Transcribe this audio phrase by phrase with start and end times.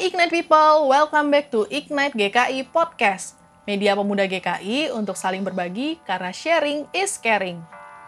[0.00, 3.36] Ignite People, welcome back to Ignite GKI Podcast.
[3.68, 7.60] Media pemuda GKI untuk saling berbagi karena sharing is caring.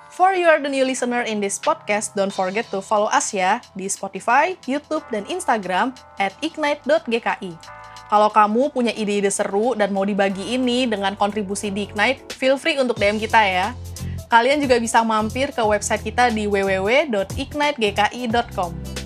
[0.09, 3.60] For you are the new listener in this podcast, don't forget to follow us ya
[3.77, 7.60] di Spotify, YouTube, dan Instagram at ignite.gki.
[8.09, 12.80] Kalau kamu punya ide-ide seru dan mau dibagi ini dengan kontribusi di Ignite, feel free
[12.80, 13.77] untuk DM kita ya.
[14.32, 19.02] Kalian juga bisa mampir ke website kita di www.ignitegki.com.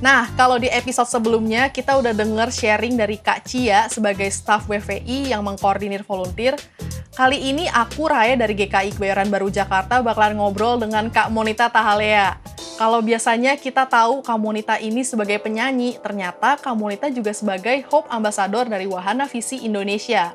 [0.00, 5.36] Nah, kalau di episode sebelumnya kita udah denger sharing dari Kak Cia sebagai staff WVI
[5.36, 6.56] yang mengkoordinir volunteer.
[7.12, 12.40] Kali ini aku Raya dari GKI Kebayoran Baru Jakarta bakalan ngobrol dengan Kak Monita Tahalea.
[12.80, 18.08] Kalau biasanya kita tahu Kak Monita ini sebagai penyanyi, ternyata Kak Monita juga sebagai Hope
[18.08, 20.32] Ambassador dari Wahana Visi Indonesia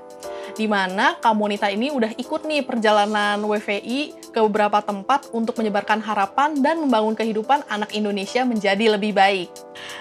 [0.56, 6.56] di mana Kamonita ini udah ikut nih perjalanan WVI ke beberapa tempat untuk menyebarkan harapan
[6.64, 9.52] dan membangun kehidupan anak Indonesia menjadi lebih baik.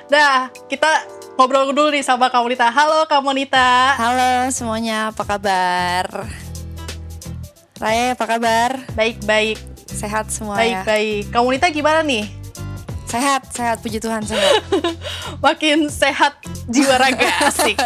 [0.08, 0.86] Nah, kita
[1.34, 2.70] ngobrol dulu nih sama Kamonita.
[2.70, 3.98] Halo Kamonita.
[3.98, 6.06] Halo semuanya, apa kabar?
[7.82, 8.70] Raya, apa kabar?
[8.94, 9.58] Baik-baik.
[9.90, 10.86] Sehat semua ya?
[10.86, 11.34] Baik-baik.
[11.34, 12.30] Kamonita gimana nih?
[13.10, 14.66] Sehat, sehat, puji Tuhan sehat.
[15.44, 16.34] Makin sehat
[16.66, 17.78] jiwa raga asik.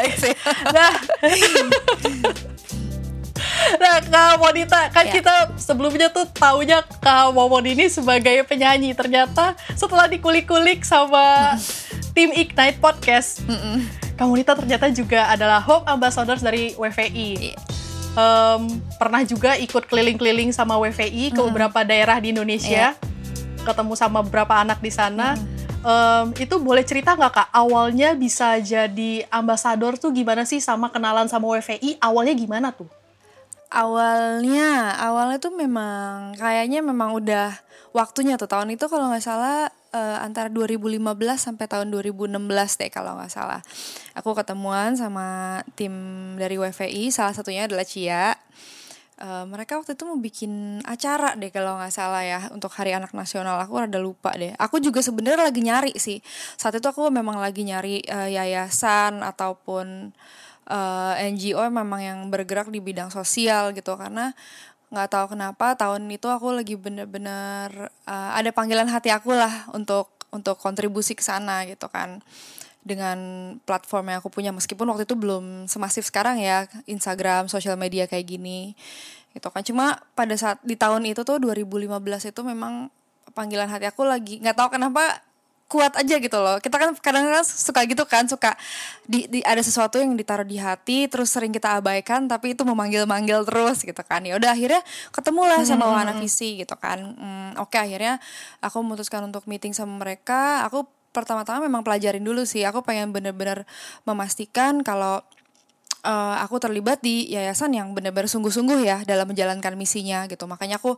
[0.73, 0.93] nah,
[3.83, 5.21] Nah, Kak Monita, kan ya.
[5.21, 8.95] kita sebelumnya tuh taunya Kak Momon ini sebagai penyanyi.
[8.97, 11.55] Ternyata setelah dikulik-kulik sama
[12.17, 13.77] tim Ignite Podcast, mm -mm.
[14.19, 17.55] Kak Monita ternyata juga adalah Hope Ambassadors dari WVI.
[17.55, 17.59] Yeah.
[18.19, 23.63] Um, pernah juga ikut keliling-keliling sama WVI ke beberapa daerah di Indonesia, yeah.
[23.63, 25.39] ketemu sama beberapa anak di sana.
[25.39, 25.47] Mm.
[25.79, 31.31] Um, itu boleh cerita nggak kak awalnya bisa jadi ambasador tuh gimana sih sama kenalan
[31.31, 32.91] sama WVI awalnya gimana tuh?
[33.69, 37.53] Awalnya, awalnya tuh memang kayaknya memang udah
[37.93, 41.05] waktunya tuh tahun itu kalau nggak salah uh, antara 2015
[41.37, 42.33] sampai tahun 2016
[42.81, 43.61] deh kalau nggak salah.
[44.17, 45.93] Aku ketemuan sama tim
[46.41, 48.33] dari WVI, salah satunya adalah Cia.
[49.19, 53.13] Uh, mereka waktu itu mau bikin acara deh kalau nggak salah ya untuk Hari Anak
[53.13, 53.59] Nasional.
[53.61, 54.55] Aku rada lupa deh.
[54.57, 56.23] Aku juga sebenarnya lagi nyari sih.
[56.55, 60.15] Saat itu aku memang lagi nyari uh, yayasan ataupun
[60.69, 63.97] eh, NGO memang yang bergerak di bidang sosial gitu.
[63.97, 64.33] Karena
[64.89, 70.09] nggak tahu kenapa tahun itu aku lagi bener-bener uh, ada panggilan hati aku lah untuk
[70.33, 72.21] untuk kontribusi ke sana gitu kan.
[72.81, 73.19] Dengan
[73.69, 74.49] platform yang aku punya.
[74.55, 78.73] Meskipun waktu itu belum semasif sekarang ya Instagram sosial media kayak gini
[79.37, 79.61] gitu kan.
[79.65, 82.89] Cuma pada saat di tahun itu tuh 2015 itu memang
[83.37, 85.23] panggilan hati aku lagi nggak tahu kenapa
[85.69, 86.57] kuat aja gitu loh.
[86.59, 88.57] Kita kan kadang-kadang suka gitu kan suka
[89.05, 93.45] di, di ada sesuatu yang ditaruh di hati terus sering kita abaikan tapi itu memanggil-manggil
[93.45, 94.25] terus gitu kan.
[94.25, 94.81] Ya udah akhirnya
[95.13, 95.93] ketemu lah sama hmm.
[95.93, 96.99] Wahana Visi gitu kan.
[97.05, 98.17] Hmm, oke okay, akhirnya
[98.65, 100.65] aku memutuskan untuk meeting sama mereka.
[100.65, 102.65] Aku pertama-tama memang pelajarin dulu sih.
[102.65, 103.69] Aku pengen bener-bener
[104.09, 105.21] memastikan kalau
[106.05, 110.45] uh, aku terlibat di yayasan yang benar-benar sungguh-sungguh ya dalam menjalankan misinya gitu.
[110.47, 110.95] Makanya aku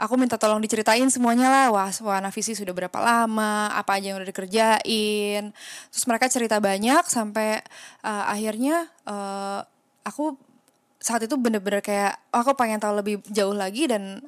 [0.00, 1.66] aku minta tolong diceritain semuanya lah.
[1.70, 5.54] Wah, Wana Visi sudah berapa lama, apa aja yang udah dikerjain.
[5.92, 7.62] Terus mereka cerita banyak sampai
[8.02, 9.62] uh, akhirnya uh,
[10.02, 10.34] aku
[11.00, 14.20] saat itu bener-bener kayak oh, aku pengen tahu lebih jauh lagi dan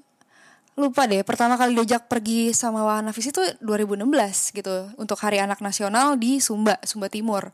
[0.73, 4.09] lupa deh pertama kali diajak pergi sama Wahana Visi itu 2016
[4.57, 7.53] gitu untuk Hari Anak Nasional di Sumba, Sumba Timur.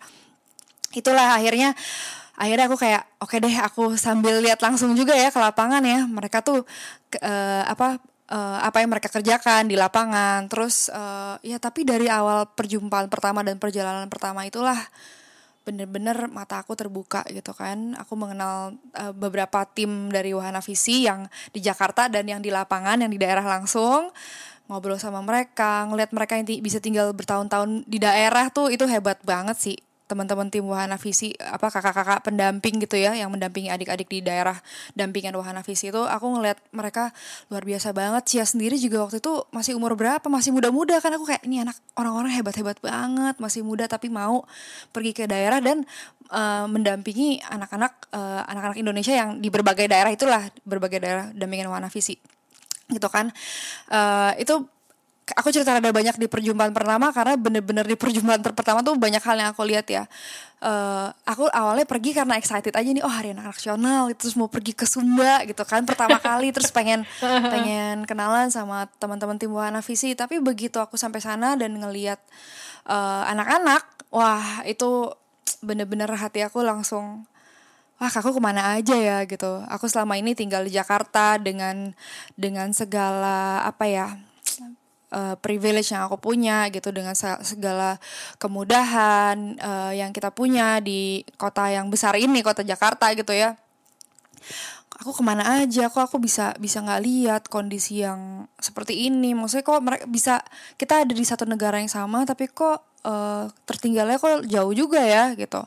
[0.95, 1.75] Itulah akhirnya
[2.39, 6.07] akhirnya aku kayak oke okay deh aku sambil lihat langsung juga ya ke lapangan ya.
[6.07, 6.63] Mereka tuh
[7.19, 7.99] uh, apa
[8.31, 10.47] uh, apa yang mereka kerjakan di lapangan.
[10.47, 14.79] Terus uh, ya tapi dari awal perjumpaan pertama dan perjalanan pertama itulah
[15.67, 17.99] bener-bener mata aku terbuka gitu kan.
[17.99, 23.03] Aku mengenal uh, beberapa tim dari Wahana Visi yang di Jakarta dan yang di lapangan
[23.03, 24.15] yang di daerah langsung.
[24.69, 29.57] Ngobrol sama mereka ngelihat mereka yang bisa tinggal bertahun-tahun di daerah tuh itu hebat banget
[29.57, 34.57] sih teman-teman tim Wahana Visi apa kakak-kakak pendamping gitu ya yang mendampingi adik-adik di daerah
[34.97, 37.13] dampingan Wahana Visi itu aku ngeliat mereka
[37.53, 38.25] luar biasa banget.
[38.25, 40.25] Cia sendiri juga waktu itu masih umur berapa?
[40.27, 44.49] Masih muda-muda kan aku kayak ini anak orang-orang hebat-hebat banget masih muda tapi mau
[44.91, 45.85] pergi ke daerah dan
[46.33, 51.93] uh, mendampingi anak-anak uh, anak-anak Indonesia yang di berbagai daerah itulah berbagai daerah dampingan Wahana
[51.93, 52.17] Visi.
[52.89, 53.29] Gitu kan.
[53.93, 54.65] Uh, itu
[55.35, 59.37] aku cerita ada banyak di perjumpaan pertama karena bener-bener di perjumpaan pertama tuh banyak hal
[59.37, 60.05] yang aku lihat ya.
[60.59, 64.75] Uh, aku awalnya pergi karena excited aja nih, oh hari anak nasional, terus mau pergi
[64.75, 67.07] ke Sumba gitu kan pertama kali, terus pengen
[67.55, 70.17] pengen kenalan sama teman-teman tim Wahana Visi.
[70.19, 72.19] Tapi begitu aku sampai sana dan ngeliat
[72.91, 75.15] uh, anak-anak, wah itu
[75.63, 77.27] bener-bener hati aku langsung
[77.99, 81.91] wah kakak ke mana aja ya gitu aku selama ini tinggal di Jakarta dengan
[82.39, 84.28] dengan segala apa ya
[85.13, 87.97] uh, privilege yang aku punya gitu dengan segala
[88.37, 93.57] kemudahan uh, yang kita punya di kota yang besar ini kota Jakarta gitu ya.
[94.99, 99.31] Aku ke mana aja kok aku bisa bisa nggak lihat kondisi yang seperti ini.
[99.37, 100.43] Maksudnya kok mereka bisa
[100.75, 105.37] kita ada di satu negara yang sama tapi kok uh, tertinggalnya kok jauh juga ya
[105.39, 105.63] gitu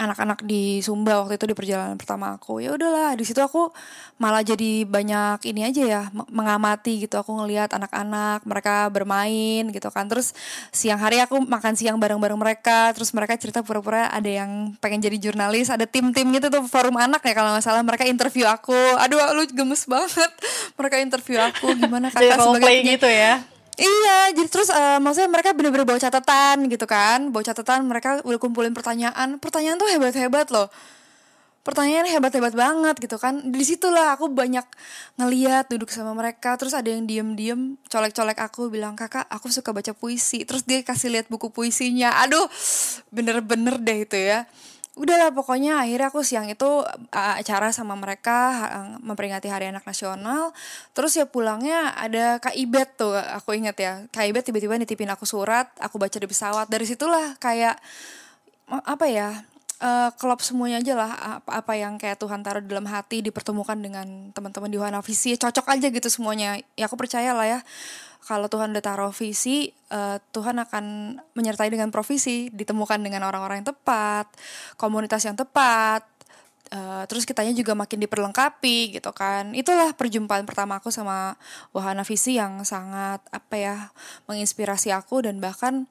[0.00, 2.64] anak-anak di Sumba waktu itu di perjalanan pertama aku.
[2.64, 3.68] Ya udahlah di situ aku
[4.16, 6.02] malah jadi banyak ini aja ya
[6.32, 7.20] mengamati gitu.
[7.20, 10.08] Aku ngelihat anak-anak mereka bermain gitu kan.
[10.08, 10.32] Terus
[10.72, 12.96] siang hari aku makan siang bareng-bareng mereka.
[12.96, 17.20] Terus mereka cerita pura-pura ada yang pengen jadi jurnalis ada tim-tim gitu tuh forum anak
[17.20, 17.84] ya kalau nggak salah.
[17.84, 18.76] Mereka interview aku.
[18.96, 20.32] Aduh lu gemes banget.
[20.80, 25.88] Mereka interview aku gimana kakak sebagai gitu ya Iya, jadi terus uh, maksudnya mereka bener-bener
[25.88, 30.68] bawa catatan gitu kan, bawa catatan mereka udah kumpulin pertanyaan, pertanyaan tuh hebat-hebat loh,
[31.64, 34.68] pertanyaan hebat-hebat banget gitu kan, di situlah aku banyak
[35.16, 39.96] ngeliat duduk sama mereka, terus ada yang diem-diem colek-colek aku bilang kakak aku suka baca
[39.96, 42.44] puisi, terus dia kasih lihat buku puisinya, aduh
[43.08, 44.44] bener-bener deh itu ya
[44.92, 50.52] udahlah pokoknya akhirnya aku siang itu acara sama mereka uh, memperingati Hari Anak Nasional.
[50.92, 53.92] Terus ya pulangnya ada Kak Ibet tuh aku inget ya.
[54.12, 56.68] Kak Ibet tiba-tiba nitipin aku surat aku baca di pesawat.
[56.68, 57.80] Dari situlah kayak
[58.68, 59.28] apa ya
[59.80, 61.10] uh, klop semuanya aja lah
[61.40, 65.72] apa, apa yang kayak Tuhan taruh dalam hati dipertemukan dengan teman-teman di Wana Visi cocok
[65.72, 66.60] aja gitu semuanya.
[66.76, 67.60] Ya aku percaya lah ya
[68.22, 73.74] kalau Tuhan udah taruh visi, uh, Tuhan akan menyertai dengan provisi, ditemukan dengan orang-orang yang
[73.74, 74.30] tepat,
[74.78, 76.06] komunitas yang tepat,
[76.70, 79.50] uh, terus kitanya juga makin diperlengkapi gitu kan.
[79.52, 81.34] Itulah perjumpaan pertama aku sama
[81.74, 83.76] wahana visi yang sangat apa ya
[84.30, 85.90] menginspirasi aku dan bahkan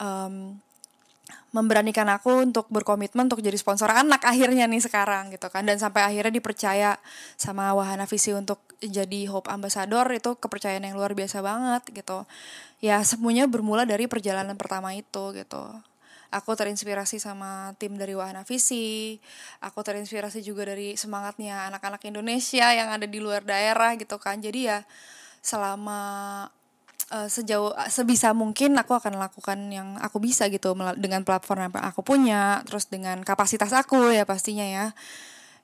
[0.00, 0.56] um,
[1.50, 5.66] memberanikan aku untuk berkomitmen untuk jadi sponsor anak akhirnya nih sekarang gitu kan.
[5.66, 6.96] Dan sampai akhirnya dipercaya
[7.34, 12.24] sama Wahana Visi untuk jadi Hope Ambassador itu kepercayaan yang luar biasa banget gitu.
[12.78, 15.62] Ya semuanya bermula dari perjalanan pertama itu gitu.
[16.30, 19.18] Aku terinspirasi sama tim dari Wahana Visi
[19.58, 24.38] aku terinspirasi juga dari semangatnya anak-anak Indonesia yang ada di luar daerah gitu kan.
[24.38, 24.86] Jadi ya
[25.42, 26.46] selama
[27.10, 32.00] uh, sejauh sebisa mungkin aku akan lakukan yang aku bisa gitu dengan platform yang aku
[32.06, 34.86] punya terus dengan kapasitas aku ya pastinya ya.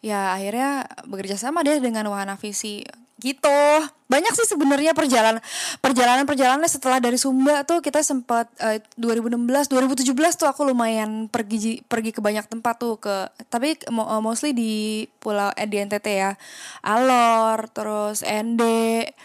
[0.05, 2.85] Ya akhirnya bekerja sama deh dengan Wahana Visi
[3.17, 3.63] gitu.
[4.07, 5.43] Banyak sih sebenarnya perjalanan
[5.81, 11.81] perjalanan perjalanan setelah dari Sumba tuh kita sempat uh, 2016 2017 tuh aku lumayan pergi
[11.83, 13.81] pergi ke banyak tempat tuh ke tapi
[14.21, 16.37] mostly di pulau eh, di NTT ya.
[16.85, 19.17] Alor terus Ende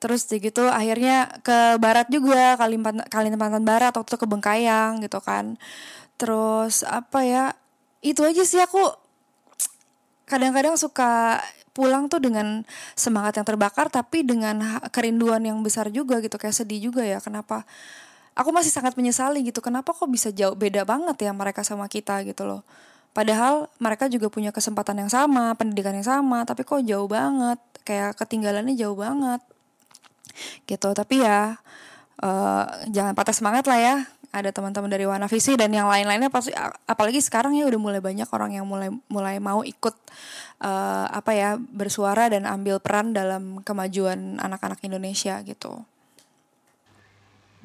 [0.00, 5.60] terus gitu akhirnya ke barat juga Kalimantan Kalimantan Barat waktu ke Bengkayang gitu kan.
[6.16, 7.44] Terus apa ya
[8.00, 8.80] itu aja sih aku
[10.24, 11.44] kadang-kadang suka
[11.76, 12.64] pulang tuh dengan
[12.96, 17.20] semangat yang terbakar tapi dengan kerinduan yang besar juga gitu kayak sedih juga ya.
[17.20, 17.68] Kenapa?
[18.32, 22.24] Aku masih sangat menyesali gitu kenapa kok bisa jauh beda banget ya mereka sama kita
[22.24, 22.64] gitu loh.
[23.12, 28.16] Padahal mereka juga punya kesempatan yang sama pendidikan yang sama tapi kok jauh banget kayak
[28.16, 29.44] ketinggalannya jauh banget
[30.66, 31.58] gitu tapi ya
[32.22, 33.96] uh, jangan patah semangat lah ya
[34.30, 36.54] ada teman-teman dari Wana Visi dan yang lain-lainnya pasti
[36.86, 39.94] apalagi sekarang ya udah mulai banyak orang yang mulai mulai mau ikut
[40.62, 45.82] uh, apa ya bersuara dan ambil peran dalam kemajuan anak-anak Indonesia gitu.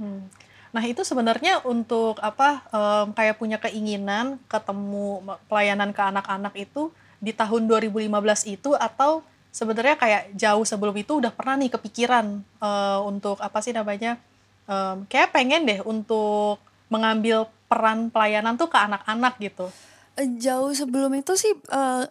[0.01, 0.25] Hmm.
[0.73, 6.89] Nah itu sebenarnya untuk apa um, kayak punya keinginan ketemu pelayanan ke anak-anak itu
[7.21, 8.11] di tahun 2015
[8.51, 9.23] itu atau
[9.55, 14.19] sebenarnya kayak jauh sebelum itu udah pernah nih kepikiran uh, untuk apa sih namanya
[14.67, 16.59] um, kayak pengen deh untuk
[16.91, 19.71] mengambil peran pelayanan tuh ke anak-anak gitu.
[20.19, 22.03] Eh, jauh sebelum itu sih uh,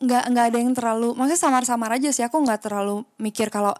[0.00, 3.76] nggak nggak ada yang terlalu maksudnya samar-samar aja sih aku nggak terlalu mikir kalau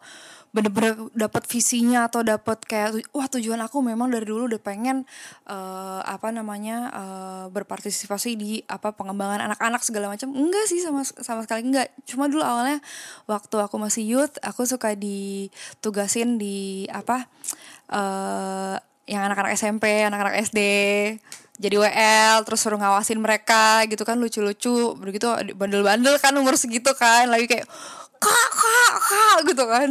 [0.50, 5.07] bener-bener dapat visinya atau dapat kayak wah tujuan aku memang dari dulu udah pengen
[5.47, 10.35] uh, apa namanya uh, berpartisipasi di apa pengembangan anak-anak segala macam.
[10.35, 11.95] Enggak sih sama sama sekali enggak.
[12.02, 12.83] Cuma dulu awalnya
[13.30, 17.30] waktu aku masih youth aku suka ditugasin di apa
[17.95, 18.75] uh,
[19.07, 20.61] yang anak-anak SMP anak-anak SD
[21.61, 24.97] jadi WL terus suruh ngawasin mereka gitu kan lucu-lucu.
[24.97, 27.69] Begitu bandel-bandel kan umur segitu kan lagi kayak
[28.21, 29.91] kak kak kak gitu kan.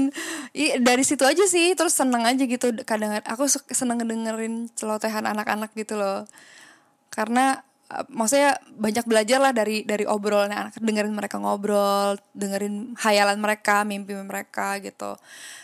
[0.53, 5.73] I, dari situ aja sih terus seneng aja gitu kadang aku seneng dengerin celotehan anak-anak
[5.73, 6.29] gitu loh.
[7.09, 7.59] Karena
[7.89, 13.81] uh, maksudnya banyak belajar lah dari dari obrolannya anak dengerin mereka ngobrol dengerin hayalan mereka
[13.83, 15.17] mimpi mereka gitu.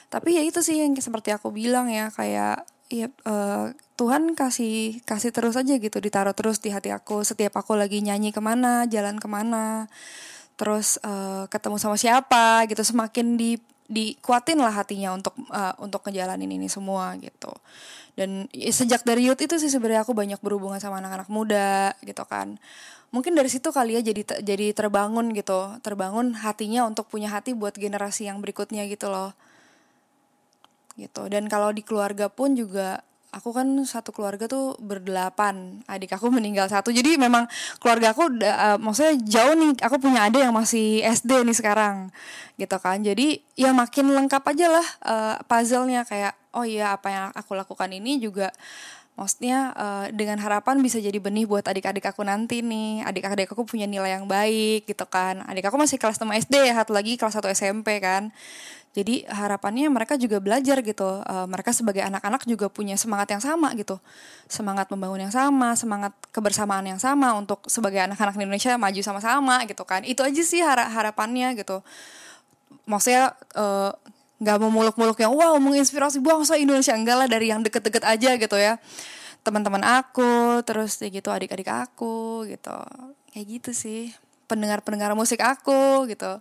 [0.09, 5.33] Tapi ya itu sih yang seperti aku bilang ya kayak ya uh, Tuhan kasih kasih
[5.33, 9.17] terus aja gitu ditaruh terus di hati aku setiap aku lagi nyanyi ke mana jalan
[9.17, 9.89] ke mana
[10.55, 16.49] terus uh, ketemu sama siapa gitu semakin di dikuatin lah hatinya untuk uh, untuk ngejalanin
[16.49, 17.53] ini semua gitu.
[18.15, 22.57] Dan sejak dari youth itu sih sebenarnya aku banyak berhubungan sama anak-anak muda gitu kan.
[23.13, 27.77] Mungkin dari situ kali ya jadi jadi terbangun gitu terbangun hatinya untuk punya hati buat
[27.77, 29.37] generasi yang berikutnya gitu loh.
[30.95, 31.27] Gitu.
[31.29, 33.03] Dan kalau di keluarga pun juga
[33.35, 36.95] aku kan satu keluarga tuh berdelapan adik aku meninggal satu.
[36.95, 37.43] Jadi memang
[37.83, 42.15] keluarga aku uh, maksudnya jauh nih aku punya adik yang masih SD nih sekarang
[42.55, 43.03] gitu kan.
[43.03, 46.07] Jadi ya makin lengkap aja lah uh, puzzle-nya.
[46.07, 48.55] Kayak oh iya apa yang aku lakukan ini juga
[49.19, 53.03] maksudnya uh, dengan harapan bisa jadi benih buat adik-adik aku nanti nih.
[53.03, 55.43] Adik-adik aku punya nilai yang baik gitu kan.
[55.43, 58.31] Adik aku masih kelas 6 SD satu lagi kelas 1 SMP kan
[58.95, 61.03] jadi harapannya mereka juga belajar gitu.
[61.27, 63.99] Uh, mereka sebagai anak-anak juga punya semangat yang sama gitu.
[64.47, 69.67] Semangat membangun yang sama semangat kebersamaan yang sama untuk sebagai anak-anak di Indonesia maju sama-sama
[69.67, 70.07] gitu kan.
[70.07, 71.83] Itu aja sih har harapannya gitu.
[72.87, 73.91] Maksudnya uh,
[74.39, 78.55] nggak mau muluk-muluk yang wow menginspirasi bangsa Indonesia enggak lah dari yang deket-deket aja gitu
[78.55, 78.79] ya.
[79.43, 82.79] Teman-teman aku terus kayak gitu adik-adik aku gitu.
[83.35, 84.15] Kayak gitu sih.
[84.47, 86.39] Pendengar-pendengar musik aku gitu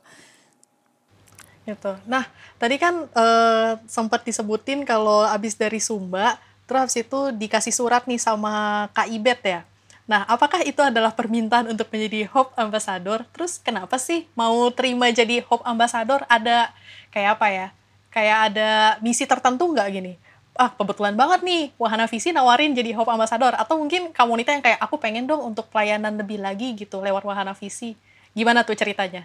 [1.65, 1.97] gitu.
[2.05, 2.29] Nah,
[2.61, 6.37] tadi kan uh, sempat disebutin kalau abis dari Sumba,
[6.69, 9.61] terus habis itu dikasih surat nih sama Kak Ibet ya.
[10.05, 13.25] Nah, apakah itu adalah permintaan untuk menjadi Hope Ambassador?
[13.33, 16.29] Terus kenapa sih mau terima jadi Hope Ambassador?
[16.29, 16.69] Ada
[17.09, 17.67] kayak apa ya?
[18.13, 20.21] Kayak ada misi tertentu nggak gini?
[20.55, 23.57] Ah, kebetulan banget nih, Wahana Visi nawarin jadi Hope Ambassador.
[23.57, 27.57] Atau mungkin komunitas yang kayak, aku pengen dong untuk pelayanan lebih lagi gitu lewat Wahana
[27.57, 27.97] Visi.
[28.37, 29.25] Gimana tuh ceritanya?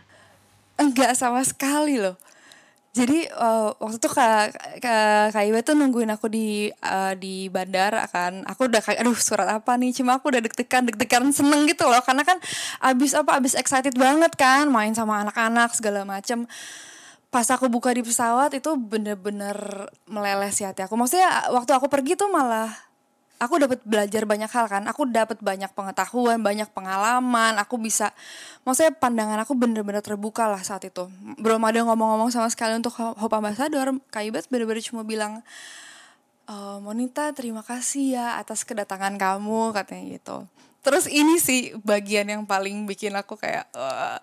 [0.80, 2.16] Enggak sama sekali loh
[3.00, 4.52] jadi uh, waktu itu kak
[4.84, 8.44] kak kak Iwa tuh nungguin aku di uh, di bandara kan.
[8.44, 9.96] Aku udah kayak aduh surat apa nih?
[9.96, 12.04] Cuma aku udah deg-degan deg-degan seneng gitu loh.
[12.04, 12.36] Karena kan
[12.84, 16.44] abis apa abis excited banget kan main sama anak-anak segala macem.
[17.32, 19.56] Pas aku buka di pesawat itu bener-bener
[20.04, 21.00] meleleh sih hati aku.
[21.00, 22.89] Maksudnya waktu aku pergi tuh malah
[23.40, 24.84] aku dapat belajar banyak hal kan.
[24.92, 27.56] Aku dapat banyak pengetahuan banyak pengalaman.
[27.64, 28.12] Aku bisa
[28.68, 31.08] maksudnya pandangan aku bener-bener terbuka lah saat itu.
[31.40, 33.96] Belum ada ngomong-ngomong sama sekali untuk Hope Ambassador.
[34.12, 35.40] Kak Ibet bener-bener cuma bilang
[36.46, 40.38] e, Monita terima kasih ya atas kedatangan kamu katanya gitu
[40.80, 44.20] terus ini sih bagian yang paling bikin aku kayak uh,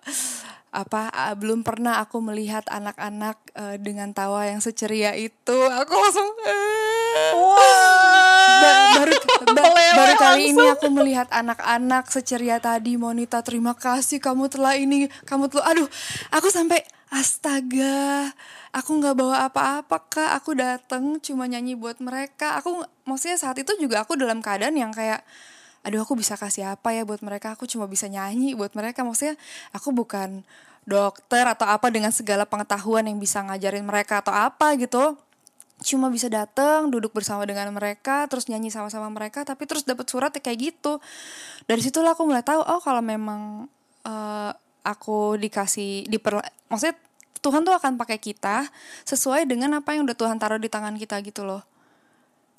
[0.77, 5.57] apa uh, belum pernah aku melihat anak-anak uh, dengan tawa yang seceria itu.
[5.73, 7.57] Aku langsung uh, wow.
[8.57, 8.71] Ba
[9.01, 9.13] baru
[9.57, 12.99] ba baru kali ini aku melihat anak-anak seceria tadi.
[12.99, 15.87] Monita terima kasih kamu telah ini kamu telah aduh
[16.35, 18.29] aku sampai astaga
[18.75, 20.31] aku nggak bawa apa-apa kak.
[20.43, 22.59] Aku datang cuma nyanyi buat mereka.
[22.59, 25.23] Aku maksudnya saat itu juga aku dalam keadaan yang kayak
[25.87, 27.55] aduh aku bisa kasih apa ya buat mereka?
[27.55, 29.07] Aku cuma bisa nyanyi buat mereka.
[29.07, 29.39] Maksudnya
[29.71, 30.43] aku bukan
[30.83, 35.15] dokter atau apa dengan segala pengetahuan yang bisa ngajarin mereka atau apa gitu.
[35.79, 40.35] Cuma bisa datang duduk bersama dengan mereka terus nyanyi sama-sama mereka tapi terus dapat surat
[40.35, 40.99] ya kayak gitu.
[41.63, 43.71] Dari situ lah aku mulai tahu oh kalau memang
[44.03, 44.51] uh,
[44.83, 46.99] aku dikasih diper maksudnya
[47.39, 48.67] Tuhan tuh akan pakai kita
[49.07, 51.76] sesuai dengan apa yang udah Tuhan taruh di tangan kita gitu loh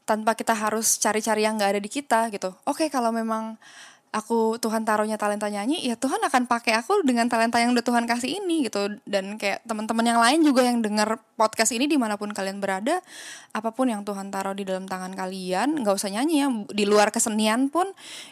[0.08, 2.56] tanpa kita harus cari-cari yang nggak ada di kita gitu.
[2.64, 3.60] Oke kalau memang
[4.08, 8.08] aku Tuhan taruhnya talenta nyanyi ya Tuhan akan pakai aku dengan talenta yang udah Tuhan
[8.08, 8.88] kasih ini gitu.
[9.04, 13.04] Dan kayak teman-teman yang lain juga yang dengar podcast ini di mana pun kalian berada
[13.52, 16.48] apa pun yang Tuhan taruh di dalam tangan kalian nggak usah nyanyi ya.
[16.72, 17.84] Di luar kesenian pun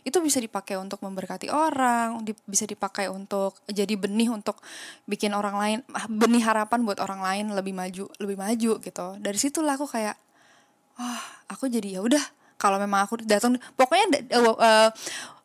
[0.03, 4.65] itu bisa dipakai untuk memberkati orang di, bisa dipakai untuk jadi benih untuk
[5.05, 5.79] bikin orang lain
[6.09, 9.07] benih harapan buat orang lain lebih maju lebih maju gitu.
[9.21, 10.26] Dari situlah aku kayak
[10.97, 11.21] wah oh,
[11.53, 12.25] aku jadi ya udah
[12.57, 14.89] kalau memang aku datang pokoknya uh, uh,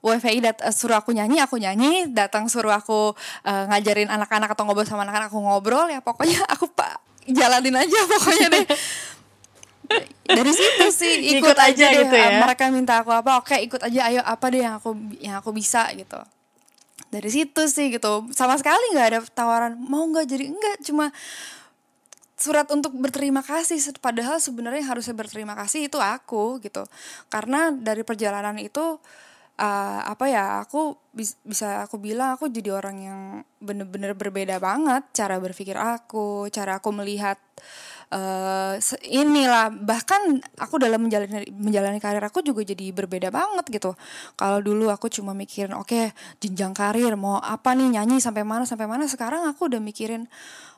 [0.01, 3.13] WFI dat uh, suruh aku nyanyi aku nyanyi datang suruh aku
[3.45, 6.97] uh, ngajarin anak-anak atau ngobrol sama anak-anak aku ngobrol ya pokoknya aku pak
[7.29, 8.65] jalanin aja pokoknya deh.
[10.23, 12.39] Dari situ sih ikut, ikut aja, aja deh gitu ya?
[12.39, 15.91] mereka minta aku apa oke ikut aja ayo apa deh yang aku yang aku bisa
[15.93, 16.17] gitu.
[17.11, 18.31] Dari situ sih gitu.
[18.31, 20.25] Sama sekali nggak ada tawaran mau nggak?
[20.31, 21.11] Jadi enggak cuma
[22.41, 23.77] surat untuk berterima kasih.
[24.01, 26.83] Padahal sebenarnya harusnya berterima kasih itu aku gitu.
[27.29, 28.97] Karena dari perjalanan itu
[29.61, 33.21] uh, apa ya aku bis, bisa aku bilang aku jadi orang yang
[33.61, 37.37] bener-bener berbeda banget cara berpikir aku cara aku melihat
[38.09, 39.69] uh, inilah.
[39.71, 40.21] Bahkan
[40.57, 43.93] aku dalam menjalani menjalani karir aku juga jadi berbeda banget gitu.
[44.35, 46.05] Kalau dulu aku cuma mikirin oke okay,
[46.41, 49.05] jenjang karir mau apa nih nyanyi sampai mana sampai mana.
[49.05, 50.25] Sekarang aku udah mikirin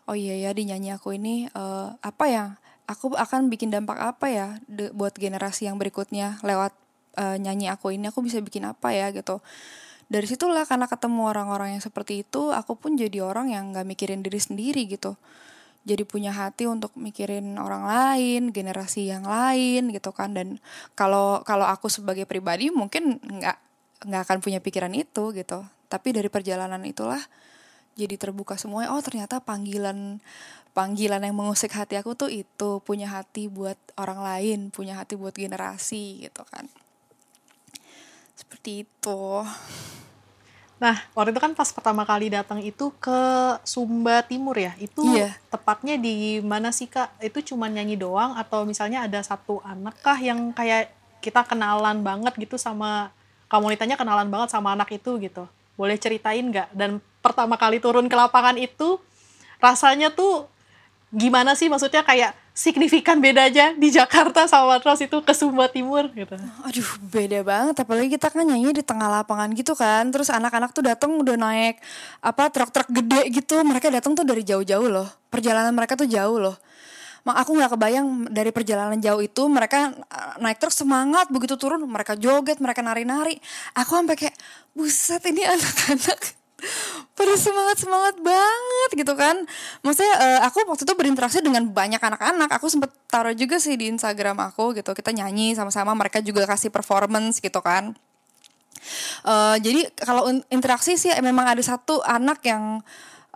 [0.10, 2.46] oh iya ya di nyanyi aku ini uh, apa ya
[2.90, 6.76] aku akan bikin dampak apa ya de, buat generasi yang berikutnya lewat
[7.20, 9.40] uh, nyanyi aku ini aku bisa bikin apa ya gitu
[10.12, 14.20] dari situlah karena ketemu orang-orang yang seperti itu aku pun jadi orang yang nggak mikirin
[14.20, 15.16] diri sendiri gitu
[15.84, 20.32] jadi punya hati untuk mikirin orang lain, generasi yang lain gitu kan.
[20.32, 20.64] Dan
[20.96, 23.58] kalau kalau aku sebagai pribadi mungkin nggak
[24.08, 25.68] nggak akan punya pikiran itu gitu.
[25.92, 27.20] Tapi dari perjalanan itulah
[27.94, 28.94] jadi terbuka semuanya.
[28.94, 30.22] Oh ternyata panggilan
[30.74, 35.34] panggilan yang mengusik hati aku tuh itu punya hati buat orang lain, punya hati buat
[35.38, 36.66] generasi gitu kan.
[38.34, 39.22] Seperti itu.
[40.82, 43.22] Nah, waktu itu kan pas pertama kali datang itu ke
[43.64, 44.76] Sumba Timur ya.
[44.82, 45.38] Itu Iya.
[45.48, 47.24] tepatnya di mana sih Kak?
[47.24, 50.92] Itu cuma nyanyi doang atau misalnya ada satu anak kah yang kayak
[51.24, 53.16] kita kenalan banget gitu sama
[53.48, 55.48] komunitasnya kenalan banget sama anak itu gitu.
[55.80, 56.74] Boleh ceritain nggak?
[56.76, 59.00] Dan pertama kali turun ke lapangan itu
[59.64, 60.52] rasanya tuh
[61.16, 61.72] gimana sih?
[61.72, 66.38] Maksudnya kayak signifikan bedanya di Jakarta sama terus itu ke Sumba Timur gitu.
[66.68, 67.76] Aduh beda banget.
[67.82, 70.12] Apalagi kita kan nyanyi di tengah lapangan gitu kan.
[70.14, 71.82] Terus anak-anak tuh datang udah naik
[72.22, 73.58] apa truk-truk gede gitu.
[73.64, 75.08] Mereka datang tuh dari jauh-jauh loh.
[75.34, 76.60] Perjalanan mereka tuh jauh loh.
[77.24, 81.32] Mak aku nggak kebayang dari perjalanan jauh itu mereka uh, naik truk semangat.
[81.32, 83.40] Begitu turun mereka joget mereka nari-nari.
[83.80, 84.36] Aku sampai kayak
[84.76, 86.43] buset ini anak-anak
[87.14, 89.36] pada semangat semangat banget gitu kan.
[89.86, 92.50] Maksudnya eh, aku waktu itu berinteraksi dengan banyak anak-anak.
[92.58, 94.92] Aku sempet taruh juga sih di Instagram aku gitu.
[94.96, 97.94] Kita nyanyi sama-sama mereka juga kasih performance gitu kan.
[99.24, 102.82] Eh, jadi kalau in- interaksi sih memang ada satu anak yang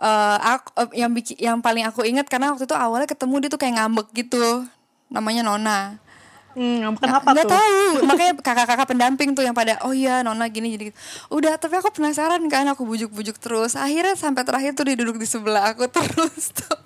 [0.00, 2.26] eh, aku eh, yang yang paling aku ingat.
[2.26, 4.66] Karena waktu itu awalnya ketemu dia tuh kayak ngambek gitu.
[5.08, 6.07] Namanya Nona
[6.56, 7.54] Hmm, kenapa nggak tuh?
[7.54, 7.82] tahu.
[8.08, 10.98] Makanya kakak-kakak pendamping tuh yang pada oh iya nona gini jadi gitu.
[11.30, 13.76] udah tapi aku penasaran kan aku bujuk-bujuk terus.
[13.76, 16.76] Akhirnya sampai terakhir tuh duduk di sebelah aku terus tuh.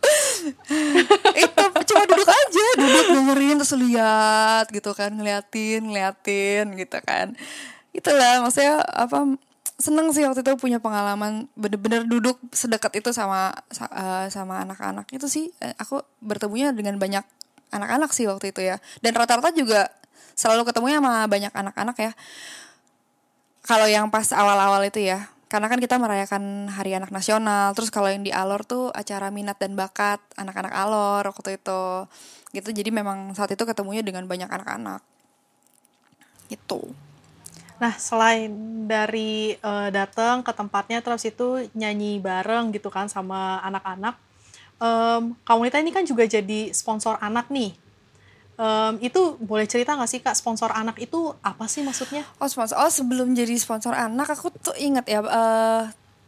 [1.38, 7.32] Itu cuma duduk aja duduk dengerin terus lihat gitu kan ngeliatin ngeliatin gitu kan.
[7.94, 9.36] Itulah maksudnya apa
[9.82, 15.08] seneng sih waktu itu punya pengalaman bener-bener duduk sedekat itu sama sa- eh, sama anak-anak.
[15.10, 17.24] Itu sih eh, aku bertemunya dengan banyak
[17.72, 18.76] anak-anak sih waktu itu ya.
[19.00, 19.88] Dan rata-rata juga
[20.36, 22.12] selalu ketemunya sama banyak anak-anak ya.
[23.64, 28.08] Kalau yang pas awal-awal itu ya karena kan kita merayakan Hari Anak Nasional terus kalau
[28.08, 32.08] yang di Alor tuh acara minat dan bakat anak-anak Alor waktu itu.
[32.56, 35.04] Gitu jadi memang saat itu ketemunya dengan banyak anak-anak.
[36.48, 36.96] Gitu.
[37.76, 38.48] Nah, selain
[38.88, 44.16] dari eh, datang ke tempatnya terus itu nyanyi bareng gitu kan sama anak-anak,
[44.82, 47.70] em, komunitas ini kan juga jadi sponsor anak nih.
[48.58, 52.26] Em, itu boleh cerita nggak sih kak sponsor anak itu apa sih maksudnya?
[52.42, 52.82] Oh sponsor.
[52.82, 55.82] Oh sebelum jadi sponsor anak aku tuh inget ya eh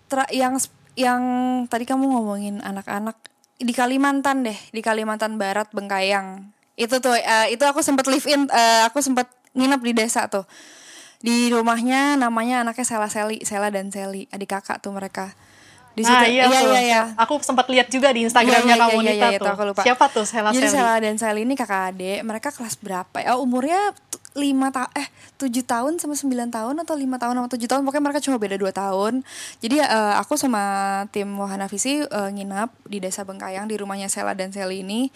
[0.07, 0.55] tra- yang
[0.95, 1.23] yang
[1.67, 3.19] tadi kamu ngomongin anak-anak
[3.59, 8.47] di Kalimantan deh di Kalimantan Barat Bengkayang itu tuh eh, itu aku sempet live in
[8.51, 10.47] eh, aku sempet nginep di desa tuh
[11.23, 15.33] di rumahnya namanya anaknya Sela Seli Sela dan Seli adik kakak tuh mereka
[15.95, 16.71] di Nah, iya, iya tuh.
[16.71, 19.55] iya iya Aku sempat lihat juga di Instagramnya Iya, iya, kamu iya, iya, itu tuh.
[19.55, 19.81] aku lupa.
[19.83, 20.75] Siapa tuh Sela Jadi Seli?
[20.75, 23.35] Sela dan Sally ini kakak adik, mereka kelas berapa ya?
[23.35, 23.95] Oh, umurnya
[24.35, 25.07] lima tahun eh
[25.39, 28.59] tujuh tahun sama 9 tahun atau lima tahun sama tujuh tahun pokoknya mereka cuma beda
[28.59, 29.23] dua tahun.
[29.63, 30.63] Jadi eh, aku sama
[31.15, 35.07] tim Wahana Visi eh, nginap di Desa Bengkayang di rumahnya Sela dan Sally ini.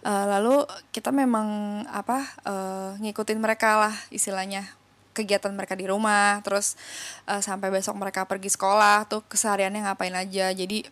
[0.00, 1.48] Eh, lalu kita memang
[1.84, 4.64] apa eh, ngikutin mereka lah istilahnya
[5.12, 6.74] kegiatan mereka di rumah terus
[7.28, 10.50] eh, sampai besok mereka pergi sekolah tuh kesehariannya ngapain aja.
[10.52, 10.84] Jadi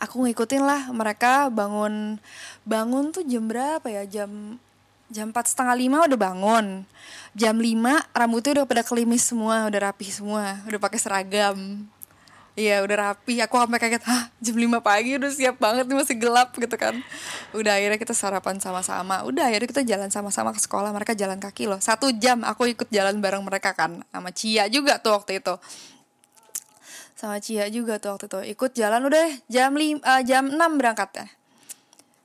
[0.00, 2.16] aku ngikutin lah mereka bangun
[2.64, 4.04] bangun tuh jam berapa ya?
[4.08, 4.56] Jam
[5.10, 6.66] jam empat setengah lima udah bangun.
[7.30, 11.86] Jam 5 rambutnya udah pada kelimis semua udah rapi semua udah pakai seragam
[12.60, 13.40] Iya udah rapi.
[13.40, 17.00] Aku sampai kaget hah jam 5 pagi udah siap banget nih masih gelap gitu kan.
[17.56, 19.24] Udah akhirnya kita sarapan sama-sama.
[19.24, 21.80] Udah akhirnya kita jalan sama-sama ke sekolah mereka jalan kaki loh.
[21.80, 25.56] Satu jam aku ikut jalan bareng mereka kan sama Cia juga tuh waktu itu.
[27.16, 28.40] Sama Cia juga tuh waktu itu.
[28.52, 31.26] Ikut jalan udah jam lim, eh, jam 6 berangkat ya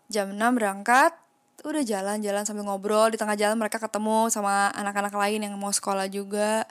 [0.09, 1.13] jam 6 berangkat
[1.71, 6.09] udah jalan-jalan sambil ngobrol di tengah jalan mereka ketemu sama anak-anak lain yang mau sekolah
[6.11, 6.67] juga.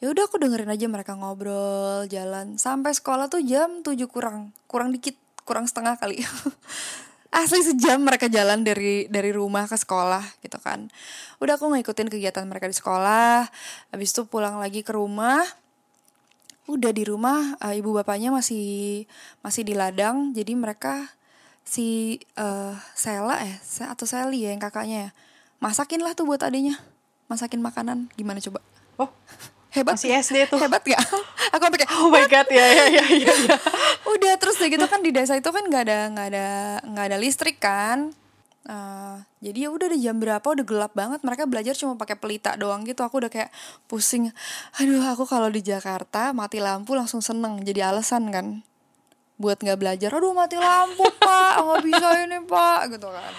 [0.00, 2.56] Ya udah aku dengerin aja mereka ngobrol jalan.
[2.56, 6.24] Sampai sekolah tuh jam 7 kurang kurang dikit kurang setengah kali.
[7.30, 10.90] Asli sejam mereka jalan dari dari rumah ke sekolah gitu kan.
[11.38, 13.46] Udah aku ngikutin kegiatan mereka di sekolah
[13.94, 15.44] habis itu pulang lagi ke rumah.
[16.66, 19.04] Udah di rumah eh, ibu bapaknya masih
[19.44, 21.12] masih di ladang jadi mereka
[21.64, 25.10] si eh Sela eh atau Sally ya yang kakaknya ya.
[25.60, 26.80] Masakin lah tuh buat adiknya.
[27.28, 28.10] Masakin makanan.
[28.16, 28.64] Gimana coba?
[28.96, 29.10] Oh,
[29.70, 30.58] hebat masih SD tuh.
[30.58, 31.00] hebat gak
[31.54, 33.32] aku sampai kayak Oh my god, ya ya ya ya.
[33.32, 33.56] ya.
[34.12, 36.46] udah terus udah gitu kan di desa itu kan nggak ada nggak ada
[36.84, 38.12] nggak ada listrik kan.
[38.70, 41.24] Eh, jadi ya udah di jam berapa udah gelap banget.
[41.24, 43.00] Mereka belajar cuma pakai pelita doang gitu.
[43.00, 43.48] Aku udah kayak
[43.88, 44.28] pusing.
[44.78, 47.64] Aduh aku kalau di Jakarta mati lampu langsung seneng.
[47.64, 48.60] Jadi alasan kan
[49.40, 51.64] buat nggak belajar aduh mati lampu pak.
[51.64, 52.80] Nggak bisa ini pak.
[52.92, 53.32] Gitu kan.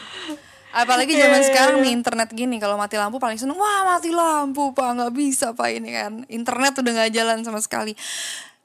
[0.71, 4.89] Apalagi zaman sekarang nih internet gini kalau mati lampu paling seneng wah mati lampu pak.
[4.97, 6.25] Nggak bisa pak ini kan.
[6.25, 7.93] Internet udah nggak jalan sama sekali.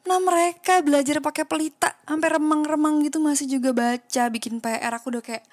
[0.06, 5.22] Nah mereka belajar pakai pelita sampai remang-remang gitu masih juga baca bikin PR aku udah
[5.22, 5.44] kayak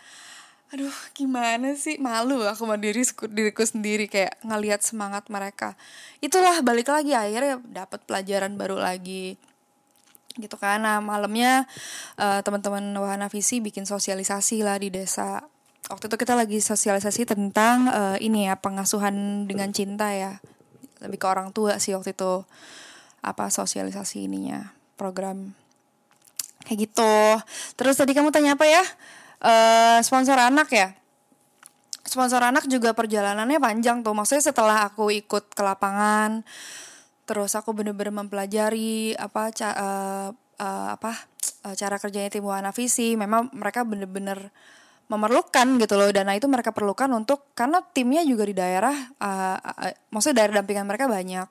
[0.74, 2.02] aduh gimana sih?
[2.02, 5.78] Malu aku sama diri diriku sendiri kayak ngelihat semangat mereka.
[6.22, 9.38] Itulah balik lagi akhirnya dapat pelajaran baru lagi
[10.38, 10.82] gitu kan.
[10.82, 11.70] Nah malamnya
[12.18, 15.46] uh, teman-teman wahana visi bikin sosialisasi lah di desa.
[15.92, 20.40] Waktu itu kita lagi sosialisasi tentang uh, ini ya pengasuhan dengan cinta ya.
[21.04, 22.48] Lebih ke orang tua sih waktu itu
[23.24, 25.54] apa sosialisasi ininya program.
[26.64, 27.16] Kayak gitu.
[27.76, 28.84] Terus tadi kamu tanya apa ya?
[29.44, 30.96] Uh, sponsor anak ya?
[32.08, 34.16] Sponsor anak juga perjalanannya panjang tuh.
[34.16, 36.48] Maksudnya setelah aku ikut ke lapangan
[37.24, 41.12] terus aku bener-bener mempelajari apa ca uh, uh, apa
[41.66, 44.52] uh, cara kerjanya tim Wana Visi memang mereka bener-bener
[45.12, 49.94] memerlukan gitu loh dana itu mereka perlukan untuk karena timnya juga di daerah uh, uh,
[50.10, 51.48] maksudnya daerah dampingan mereka banyak.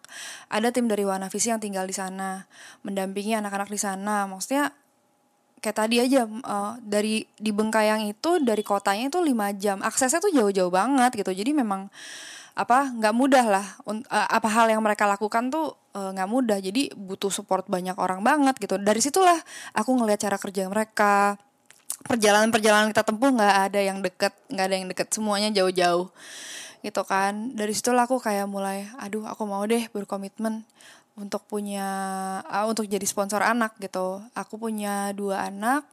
[0.49, 2.49] Ada tim dari Wana Visi yang tinggal di sana
[2.83, 4.25] mendampingi anak-anak di sana.
[4.25, 4.73] Maksudnya
[5.63, 9.79] kayak tadi aja uh, dari di Bengkayang itu dari kotanya itu lima jam.
[9.85, 11.31] Aksesnya tuh jauh-jauh banget gitu.
[11.31, 11.93] Jadi memang
[12.53, 16.59] apa nggak mudah lah uh, apa hal yang mereka lakukan tuh nggak uh, mudah.
[16.61, 18.77] Jadi butuh support banyak orang banget gitu.
[18.81, 19.37] Dari situlah
[19.77, 21.37] aku ngelihat cara kerja mereka.
[22.03, 25.07] Perjalanan-perjalanan kita tempuh nggak ada yang deket nggak ada yang deket.
[25.13, 26.09] Semuanya jauh-jauh
[26.83, 27.55] gitu kan.
[27.57, 30.65] Dari situ aku kayak mulai aduh aku mau deh berkomitmen
[31.13, 31.87] untuk punya
[32.49, 34.21] uh, untuk jadi sponsor anak gitu.
[34.33, 35.85] Aku punya dua anak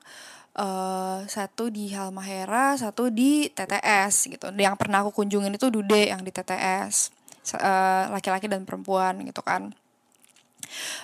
[0.60, 4.52] uh, satu di Halmahera satu di TTS gitu.
[4.54, 7.16] Yang pernah aku kunjungin itu Dude yang di TTS
[7.56, 9.72] uh, laki-laki dan perempuan gitu kan.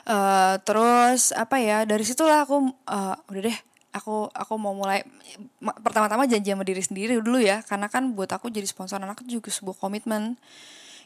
[0.05, 3.57] Uh, terus apa ya dari situlah aku uh, udah deh
[3.95, 5.01] aku aku mau mulai
[5.81, 7.63] pertama-tama janji sama diri sendiri dulu ya.
[7.63, 10.35] Karena kan buat aku jadi sponsor anak juga sebuah komitmen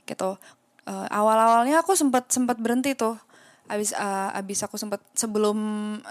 [0.09, 0.35] gitu.
[0.89, 3.13] Uh, awal-awalnya aku sempat sempat berhenti tuh
[3.69, 5.57] abis uh, abis aku sempat sebelum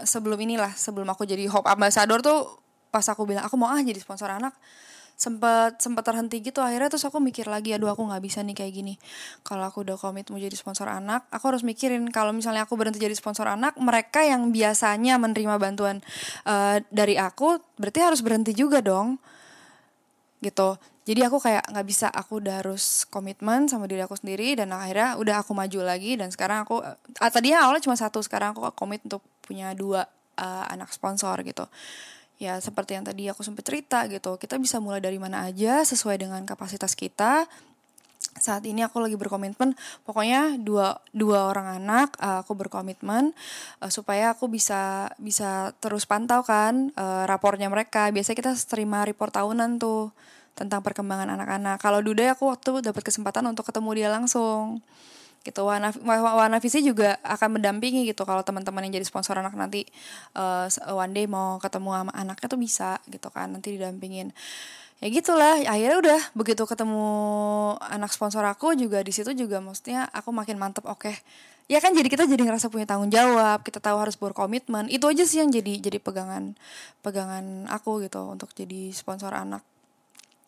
[0.07, 3.99] sebelum inilah sebelum aku jadi hope ambassador tuh pas aku bilang aku mau ah jadi
[3.99, 4.55] sponsor anak
[5.18, 6.62] sempat sempat terhenti gitu.
[6.62, 8.94] Akhirnya terus aku mikir lagi aduh aku nggak bisa nih kayak gini.
[9.42, 13.03] Kalau aku udah komit mau jadi sponsor anak aku harus mikirin kalau misalnya aku berhenti
[13.03, 15.99] jadi sponsor anak mereka yang biasanya menerima bantuan
[16.47, 19.18] uh, dari aku berarti harus berhenti juga dong
[20.38, 20.79] gitu.
[21.09, 25.16] Jadi aku kayak nggak bisa aku udah harus komitmen sama diri aku sendiri dan akhirnya
[25.16, 29.01] udah aku maju lagi dan sekarang aku uh, tadinya awalnya cuma satu sekarang aku komit
[29.09, 30.05] untuk punya dua
[30.37, 31.64] uh, anak sponsor gitu.
[32.38, 36.22] Ya seperti yang tadi aku sempat cerita gitu kita bisa mulai dari mana aja sesuai
[36.22, 37.48] dengan kapasitas kita
[38.42, 39.74] saat ini aku lagi berkomitmen.
[40.07, 43.35] Pokoknya dua dua orang anak uh, aku berkomitmen
[43.83, 48.09] uh, supaya aku bisa bisa terus pantau kan uh, rapornya mereka.
[48.11, 50.11] Biasanya kita terima report tahunan tuh
[50.59, 51.79] tentang perkembangan anak-anak.
[51.79, 54.83] Kalau Duda aku waktu dapat kesempatan untuk ketemu dia langsung
[55.49, 55.65] gitu.
[55.65, 59.89] Wana, Wana Visi juga akan mendampingi gitu kalau teman-teman yang jadi sponsor anak nanti
[60.37, 64.37] uh, one day mau ketemu sama anaknya tuh bisa gitu kan nanti didampingin.
[64.99, 67.07] Ya gitulah akhirnya udah begitu ketemu
[67.79, 71.09] anak sponsor aku juga di situ juga maksudnya aku makin mantep oke.
[71.09, 71.17] Okay.
[71.69, 74.89] ya kan jadi kita jadi ngerasa punya tanggung jawab kita tahu harus berkomitmen.
[74.89, 76.57] Itu aja sih yang jadi jadi pegangan
[77.05, 79.63] pegangan aku gitu untuk jadi sponsor anak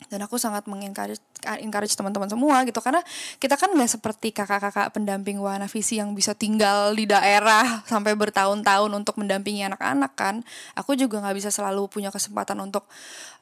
[0.09, 1.21] dan aku sangat mengencourage
[1.61, 2.81] encourage teman-teman semua gitu.
[2.81, 3.05] Karena
[3.37, 8.91] kita kan nggak seperti kakak-kakak pendamping Wana Visi yang bisa tinggal di daerah sampai bertahun-tahun
[8.91, 10.35] untuk mendampingi anak-anak kan.
[10.79, 12.89] Aku juga nggak bisa selalu punya kesempatan untuk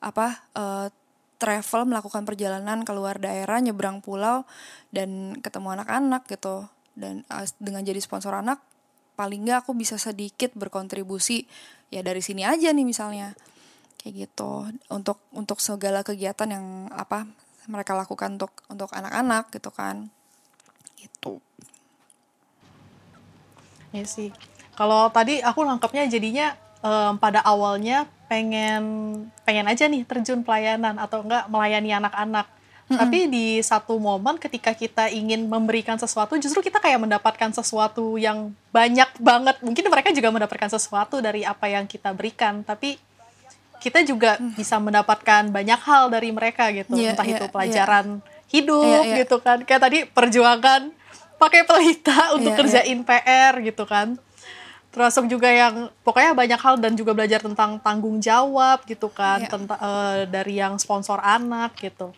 [0.03, 0.87] apa uh,
[1.39, 4.43] travel melakukan perjalanan keluar daerah nyebrang pulau
[4.91, 6.67] dan ketemu anak-anak gitu.
[6.99, 8.59] Dan uh, dengan jadi sponsor anak
[9.19, 11.51] paling nggak aku bisa sedikit berkontribusi
[11.91, 13.35] ya dari sini aja nih misalnya
[13.99, 14.71] kayak gitu.
[14.89, 17.29] Untuk untuk segala kegiatan yang apa
[17.69, 20.09] mereka lakukan untuk untuk anak-anak gitu kan.
[20.97, 21.43] Itu
[23.93, 24.33] ya sih.
[24.77, 28.85] Kalau tadi aku nangkepnya jadinya um, pada awalnya pengen
[29.43, 32.47] pengen aja nih terjun pelayanan atau enggak melayani anak-anak.
[32.89, 33.01] Mm-hmm.
[33.05, 38.57] Tapi di satu momen ketika kita ingin memberikan sesuatu, justru kita kayak mendapatkan sesuatu yang
[38.73, 39.61] banyak banget.
[39.61, 42.97] Mungkin mereka juga mendapatkan sesuatu dari apa yang kita berikan, tapi
[43.79, 44.59] kita juga hmm.
[44.59, 47.53] bisa mendapatkan banyak hal dari mereka gitu yeah, entah yeah, itu iya.
[47.53, 48.51] pelajaran yeah.
[48.51, 49.19] hidup yeah, yeah.
[49.25, 50.91] gitu kan kayak tadi perjuangan
[51.39, 53.07] pakai pelita untuk yeah, kerjain yeah.
[53.07, 54.19] PR gitu kan
[54.89, 59.51] termasuk juga yang pokoknya banyak hal dan juga belajar tentang tanggung jawab gitu kan yeah.
[59.53, 62.11] tentang uh, dari yang sponsor anak gitu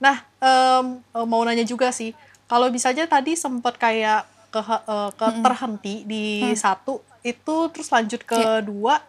[0.00, 2.16] nah um, mau nanya juga sih
[2.48, 5.42] kalau bisa aja tadi sempat kayak ke, uh, ke -hmm.
[5.42, 6.56] terhenti di -hmm.
[6.56, 8.60] satu itu terus lanjut ke yeah.
[8.60, 9.00] dua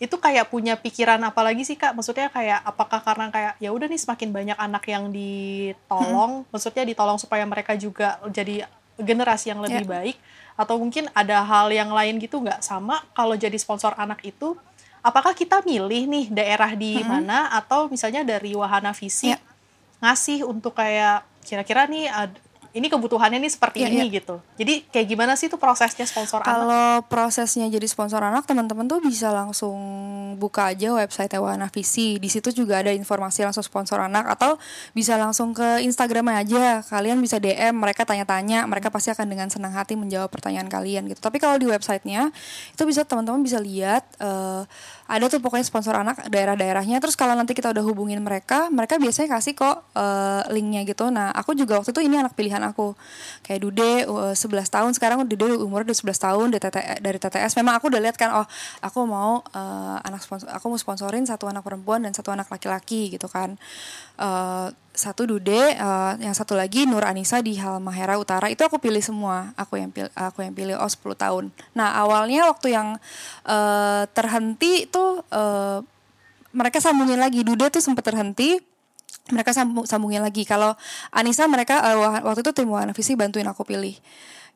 [0.00, 1.92] itu kayak punya pikiran apa lagi sih kak?
[1.92, 6.48] Maksudnya kayak apakah karena kayak ya udah nih semakin banyak anak yang ditolong, hmm.
[6.48, 8.64] maksudnya ditolong supaya mereka juga jadi
[8.96, 9.92] generasi yang lebih yeah.
[9.92, 10.16] baik,
[10.56, 14.56] atau mungkin ada hal yang lain gitu nggak sama kalau jadi sponsor anak itu?
[15.04, 17.04] Apakah kita milih nih daerah di hmm.
[17.04, 19.40] mana atau misalnya dari wahana visi yeah.
[20.00, 22.08] ngasih untuk kayak kira-kira nih
[22.70, 24.16] ini kebutuhannya nih seperti yeah, ini yeah.
[24.22, 24.36] gitu.
[24.54, 26.70] Jadi kayak gimana sih tuh prosesnya sponsor Kalau anak?
[26.70, 29.74] Kalau prosesnya jadi sponsor anak, teman-teman tuh bisa langsung
[30.38, 32.22] buka aja website Wana Visi.
[32.22, 34.54] Di situ juga ada informasi langsung sponsor anak atau
[34.94, 36.86] bisa langsung ke Instagram aja.
[36.86, 41.18] Kalian bisa DM, mereka tanya-tanya, mereka pasti akan dengan senang hati menjawab pertanyaan kalian gitu.
[41.18, 42.30] Tapi kalau di websitenya
[42.70, 44.62] itu bisa teman-teman bisa lihat uh,
[45.10, 47.02] ada tuh pokoknya sponsor anak daerah-daerahnya.
[47.02, 51.10] Terus kalau nanti kita udah hubungin mereka, mereka biasanya kasih kok uh, linknya gitu.
[51.10, 52.94] Nah, aku juga waktu itu ini anak pilihan aku
[53.42, 57.52] kayak Dude uh, 11 tahun sekarang Dude umur udah 11 tahun dari TTS, dari TTS
[57.58, 58.46] memang aku udah lihat kan oh
[58.78, 63.10] aku mau uh, anak sponsor aku mau sponsorin satu anak perempuan dan satu anak laki-laki
[63.10, 63.58] gitu kan
[64.20, 64.68] uh,
[65.00, 68.52] satu Dude uh, yang satu lagi Nur Anissa di Halmahera Utara.
[68.52, 69.56] Itu aku pilih semua.
[69.56, 71.44] Aku yang pilih aku yang pilih oh 10 tahun.
[71.72, 73.00] Nah awalnya waktu yang
[73.48, 75.80] uh, terhenti tuh uh,
[76.52, 77.40] mereka sambungin lagi.
[77.40, 78.60] Dude tuh sempat terhenti.
[79.32, 80.44] Mereka sambung sambungin lagi.
[80.44, 80.76] Kalau
[81.14, 83.96] Anissa mereka uh, waktu itu tim Wana Visi bantuin aku pilih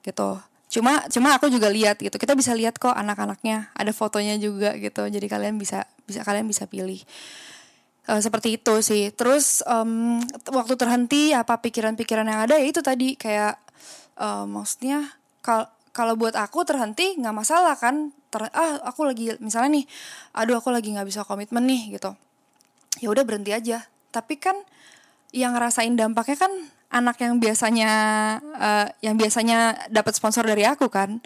[0.05, 0.37] gitu.
[0.69, 2.19] Cuma cuma aku juga lihat gitu.
[2.19, 3.73] Kita bisa lihat kok anak-anaknya.
[3.73, 5.07] Ada fotonya juga gitu.
[5.07, 7.01] Jadi kalian bisa bisa kalian bisa pilih
[8.09, 9.11] uh, seperti itu sih.
[9.15, 10.21] Terus um,
[10.53, 13.17] waktu terhenti apa pikiran-pikiran yang ada ya itu tadi.
[13.17, 13.61] Kayak
[14.21, 15.15] uh, maksudnya
[15.45, 18.13] kalau kalau buat aku terhenti nggak masalah kan.
[18.29, 19.87] Ter ah aku lagi misalnya nih
[20.35, 22.13] aduh aku lagi nggak bisa komitmen nih gitu.
[22.99, 23.87] Ya udah berhenti aja.
[24.11, 24.59] Tapi kan
[25.35, 26.53] yang ngerasain dampaknya kan
[26.95, 27.91] anak yang biasanya
[28.55, 31.19] uh, yang biasanya dapat sponsor dari aku kan.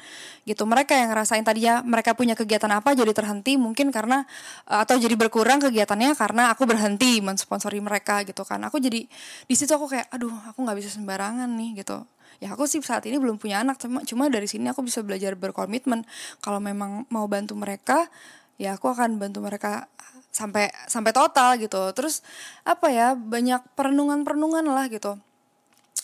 [0.49, 4.25] Gitu mereka yang ngerasain tadinya mereka punya kegiatan apa jadi terhenti mungkin karena
[4.65, 8.65] uh, atau jadi berkurang kegiatannya karena aku berhenti mensponsori mereka gitu kan.
[8.65, 9.05] Aku jadi
[9.45, 12.01] di situ aku kayak aduh aku nggak bisa sembarangan nih gitu.
[12.41, 15.37] Ya aku sih saat ini belum punya anak cuma cuma dari sini aku bisa belajar
[15.37, 16.09] berkomitmen.
[16.41, 18.09] Kalau memang mau bantu mereka
[18.57, 19.85] ya aku akan bantu mereka
[20.33, 21.93] sampai sampai total gitu.
[21.93, 22.25] Terus
[22.65, 25.21] apa ya banyak perenungan-perenungan lah gitu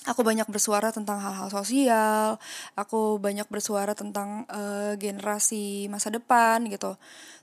[0.05, 2.37] aku banyak bersuara tentang hal-hal sosial
[2.77, 6.97] aku banyak bersuara tentang uh, generasi masa depan gitu.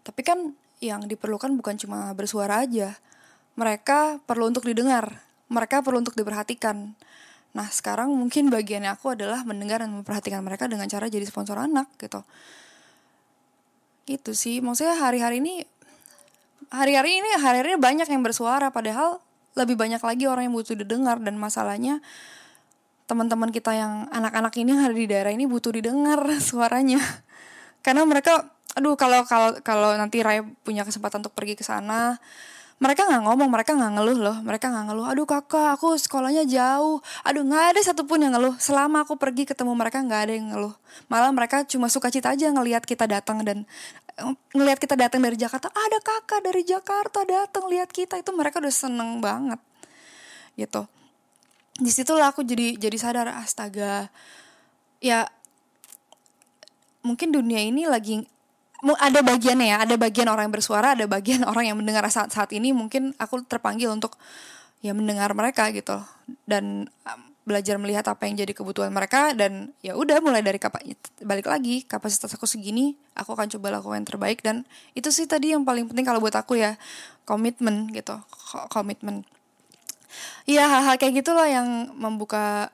[0.05, 2.97] Tapi kan yang diperlukan bukan cuma bersuara aja
[3.57, 5.21] mereka perlu untuk didengar
[5.51, 6.95] mereka perlu untuk diperhatikan.
[7.51, 11.91] Nah sekarang mungkin bagiannya aku adalah mendengar dan memperhatikan mereka dengan cara jadi sponsor anak
[11.99, 12.23] gitu.
[14.07, 15.67] Gitu sih maksudnya hari-hari ini
[16.71, 19.19] hari-hari ini hari-hari banyak yang bersuara padahal
[19.59, 21.99] lebih banyak lagi orang yang butuh didengar dan masalahnya
[23.11, 27.03] teman-teman kita yang anak-anak ini yang ada di daerah ini butuh didengar suaranya.
[27.83, 32.15] Karena mereka aduh kalau kalau kalau nanti Raya punya kesempatan untuk pergi ke sana
[32.79, 34.37] mereka nggak ngomong mereka nggak ngeluh loh.
[34.41, 37.03] Mereka nggak ngeluh aduh kakak aku sekolahnya jauh.
[37.27, 38.55] Aduh nggak ada satupun yang ngeluh.
[38.57, 40.73] Selama aku pergi ketemu mereka nggak ada yang ngeluh.
[41.11, 43.67] Malah mereka cuma suka cita aja ngelihat kita datang dan
[44.17, 45.67] eh, ngelihat kita datang dari Jakarta.
[45.67, 48.17] Ada kakak dari Jakarta datang lihat kita.
[48.17, 49.61] Itu mereka udah seneng banget
[50.57, 50.83] gitu
[51.81, 54.13] di situlah aku jadi jadi sadar astaga
[55.01, 55.25] ya
[57.01, 58.21] mungkin dunia ini lagi
[58.81, 62.49] ada bagiannya ya, ada bagian orang yang bersuara, ada bagian orang yang mendengar saat saat
[62.49, 64.17] ini mungkin aku terpanggil untuk
[64.81, 66.01] ya mendengar mereka gitu.
[66.49, 66.89] Dan
[67.41, 70.77] belajar melihat apa yang jadi kebutuhan mereka dan ya udah mulai dari kapa
[71.25, 74.39] balik lagi kapasitas aku segini aku akan coba lakukan yang terbaik.
[74.41, 74.65] Dan
[74.97, 76.77] itu sih tadi yang paling penting kalau buat aku ya
[77.25, 78.17] komitmen gitu
[78.73, 79.21] komitmen
[80.49, 82.73] Iya hal-hal kayak gitulah yang membuka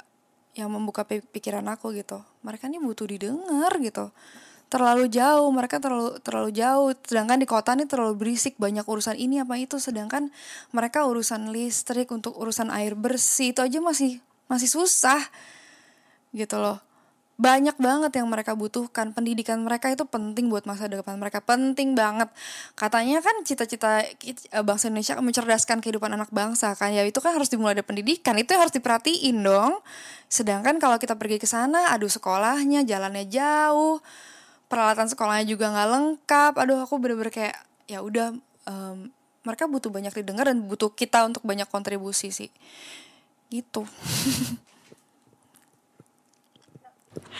[0.57, 2.21] yang membuka pikiran aku gitu.
[2.41, 4.09] Mereka ini butuh didengar gitu.
[4.67, 6.89] Terlalu jauh mereka terlalu terlalu jauh.
[7.05, 9.77] Sedangkan di kota ini terlalu berisik banyak urusan ini apa itu.
[9.77, 10.33] Sedangkan
[10.73, 15.21] mereka urusan listrik untuk urusan air bersih itu aja masih masih susah
[16.35, 16.86] gitu loh
[17.37, 19.13] banyak banget yang mereka butuhkan.
[19.13, 22.33] Pendidikan mereka itu penting buat masa depan mereka penting banget.
[22.73, 26.89] Katanya kan cita-cita eh, bangsa Indonesia mencerdaskan kehidupan anak bangsa kan.
[26.89, 29.77] Ya itu kan harus dimulai dari pendidikan itu harus diperhatiin dong.
[30.25, 34.01] Sedangkan kalau kita pergi ke sana aduh sekolahnya jalannya jauh
[34.67, 36.53] peralatan sekolahnya juga nggak lengkap.
[36.57, 38.33] Aduh aku bener-bener kayak ya udah
[38.65, 39.13] um,
[39.45, 42.49] mereka butuh banyak didengar dan butuh kita untuk banyak kontribusi sih.
[43.53, 43.85] Gitu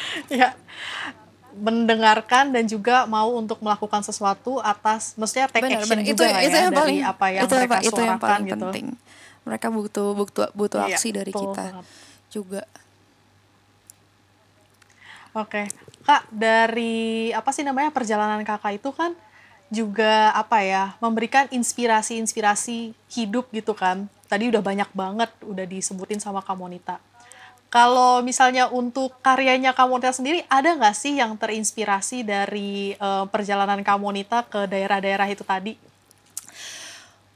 [0.39, 0.53] ya
[1.57, 6.05] mendengarkan dan juga mau untuk melakukan sesuatu atas maksudnya take bener, action bener.
[6.05, 8.45] juga itu, itu ya yang dari paling, apa yang itu mereka apa, itu yang paling
[8.45, 8.53] gitu.
[8.53, 8.85] penting
[9.47, 11.85] mereka butuh butuh butuh iya, aksi dari kita banget.
[12.29, 12.63] juga
[15.37, 15.69] Oke,
[16.01, 19.13] Kak dari apa sih namanya perjalanan kakak itu kan
[19.69, 26.39] juga apa ya memberikan inspirasi-inspirasi hidup gitu kan tadi udah banyak banget udah disebutin sama
[26.39, 27.03] Kamonita
[27.67, 34.47] kalau misalnya untuk karyanya Kamonita sendiri ada nggak sih yang terinspirasi dari uh, perjalanan Kamonita
[34.47, 35.75] ke daerah-daerah itu tadi?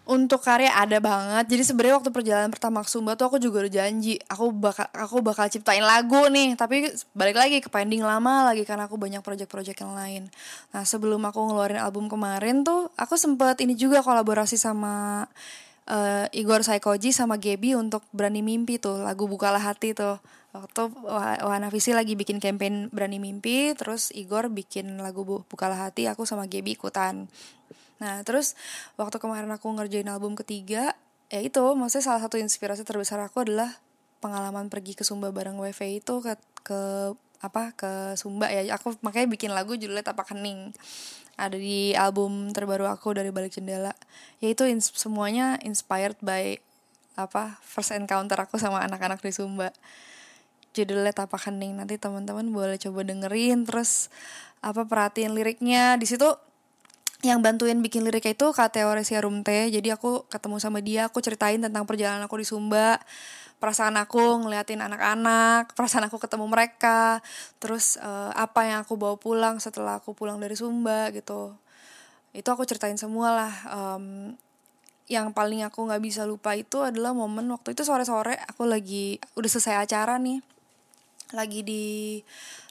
[0.01, 1.51] Untuk karya ada banget.
[1.51, 5.23] Jadi sebenarnya waktu perjalanan pertama ke Sumba tuh aku juga udah janji aku bakal aku
[5.23, 6.55] bakal ciptain lagu nih.
[6.55, 10.23] Tapi balik lagi ke pending lama lagi karena aku banyak project-project yang lain.
[10.71, 15.27] Nah sebelum aku ngeluarin album kemarin tuh aku sempet ini juga kolaborasi sama
[15.91, 20.17] uh, Igor Saikoji sama Gebi untuk Berani Mimpi tuh lagu Bukalah Hati tuh.
[20.51, 26.27] Waktu Wahana Visi lagi bikin campaign Berani Mimpi terus Igor bikin lagu Bukalah Hati aku
[26.27, 27.31] sama Gebi ikutan.
[28.03, 28.59] Nah terus
[28.99, 30.91] waktu kemarin aku ngerjain album ketiga
[31.31, 33.79] ya itu maksudnya salah satu inspirasi terbesar aku adalah
[34.19, 36.35] pengalaman pergi ke Sumba bareng WV itu ke
[36.67, 36.79] ke
[37.39, 38.75] apa ke Sumba ya.
[38.75, 40.75] Aku makanya bikin lagu judulnya Tapak Hening
[41.41, 43.97] ada di album terbaru aku dari balik jendela.
[44.37, 46.61] Yaitu ins semuanya inspired by
[47.17, 49.73] apa first encounter aku sama anak-anak di Sumba.
[50.77, 51.81] Judulnya Tapak Hening.
[51.81, 53.65] Nanti teman-teman boleh coba dengerin.
[53.65, 54.13] Terus
[54.61, 55.97] apa perhatiin liriknya.
[55.97, 56.29] Di situ
[57.25, 59.73] yang bantuin bikin lirik itu Kak Teoresia Rumte.
[59.73, 63.01] Jadi aku ketemu sama dia aku ceritain tentang perjalanan aku di Sumba
[63.61, 67.21] perasaan aku ngeliatin anak-anak perasaan aku ketemu mereka
[67.61, 71.53] terus uh, apa yang aku bawa pulang setelah aku pulang dari Sumba gitu.
[72.33, 74.33] Itu aku ceritain semua lah um,
[75.11, 79.49] yang paling aku nggak bisa lupa itu adalah momen waktu itu sore-sore aku lagi udah
[79.51, 80.39] selesai acara nih
[81.33, 81.83] lagi di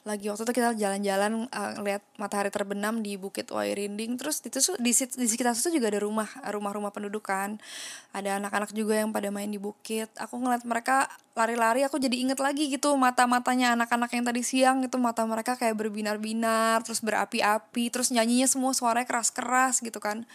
[0.01, 4.17] lagi waktu itu kita jalan-jalan uh, lihat matahari terbenam di Bukit Wairinding.
[4.17, 7.61] Terus itu di, di sekitar situ juga ada rumah rumah-rumah pendudukan.
[8.09, 10.09] Ada anak-anak juga yang pada main di bukit.
[10.17, 11.05] Aku ngeliat mereka
[11.37, 15.79] lari-lari aku jadi inget lagi gitu mata-matanya anak-anak yang tadi siang itu mata mereka kayak
[15.79, 20.25] berbinar-binar terus berapi-api terus nyanyinya semua suaranya keras-keras gitu kan.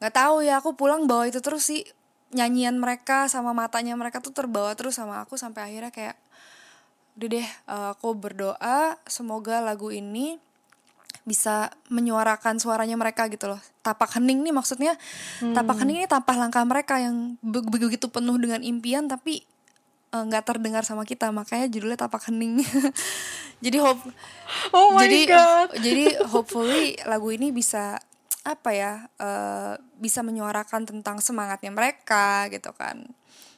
[0.00, 1.84] Nggak tahu ya aku pulang bawa itu terus sih.
[2.34, 6.18] Nyanyian mereka sama matanya mereka tuh terbawa terus sama aku sampai akhirnya kayak
[7.14, 10.38] udah deh uh, aku berdoa semoga lagu ini
[11.24, 14.92] bisa menyuarakan suaranya mereka gitu loh tapak hening nih maksudnya
[15.40, 15.56] hmm.
[15.56, 19.40] tapak hening ini tapak langkah mereka yang begitu penuh dengan impian tapi
[20.12, 22.60] eh, nggak uh, terdengar sama kita makanya judulnya tapak hening
[23.64, 24.04] jadi hope
[24.76, 25.68] oh my jadi God.
[25.86, 27.96] jadi hopefully lagu ini bisa
[28.44, 33.08] apa ya uh, bisa menyuarakan tentang semangatnya mereka gitu kan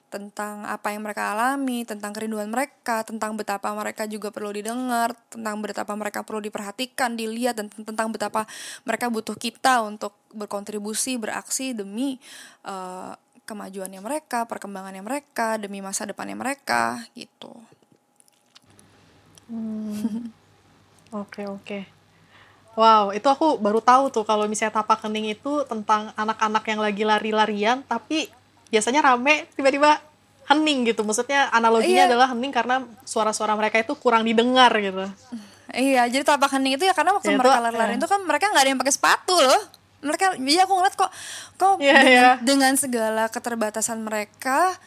[0.06, 5.58] tentang apa yang mereka alami, tentang kerinduan mereka, tentang betapa mereka juga perlu didengar, tentang
[5.58, 8.46] betapa mereka perlu diperhatikan, dilihat dan tentang betapa
[8.86, 12.22] mereka butuh kita untuk berkontribusi, beraksi demi
[12.62, 17.54] uh, kemajuannya mereka, perkembangannya mereka, demi masa depannya mereka gitu.
[19.46, 20.30] Hmm.
[21.14, 21.86] Oke oke.
[22.76, 27.02] Wow, itu aku baru tahu tuh kalau misalnya tapak kening itu tentang anak-anak yang lagi
[27.08, 28.28] lari-larian tapi
[28.70, 30.00] biasanya rame tiba-tiba
[30.46, 32.10] hening gitu maksudnya analoginya iya.
[32.10, 35.06] adalah hening karena suara-suara mereka itu kurang didengar gitu
[35.74, 37.98] iya jadi tapak hening itu ya karena waktu ya, mereka lari-lari ya.
[37.98, 39.62] itu kan mereka nggak ada yang pakai sepatu loh
[40.06, 41.10] mereka ya aku ngeliat kok
[41.58, 42.34] kok yeah, dengan, yeah.
[42.38, 44.78] dengan segala keterbatasan mereka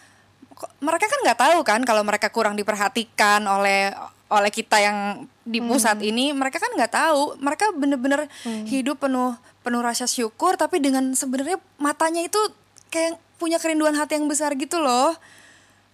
[0.55, 3.91] kok, mereka kan nggak tahu kan kalau mereka kurang diperhatikan oleh
[4.29, 6.09] oleh kita yang di pusat hmm.
[6.13, 8.69] ini mereka kan nggak tahu mereka bener-bener hmm.
[8.69, 9.33] hidup penuh
[9.65, 12.37] penuh rasa syukur tapi dengan sebenarnya matanya itu
[12.93, 15.15] kayak punya kerinduan hati yang besar gitu loh.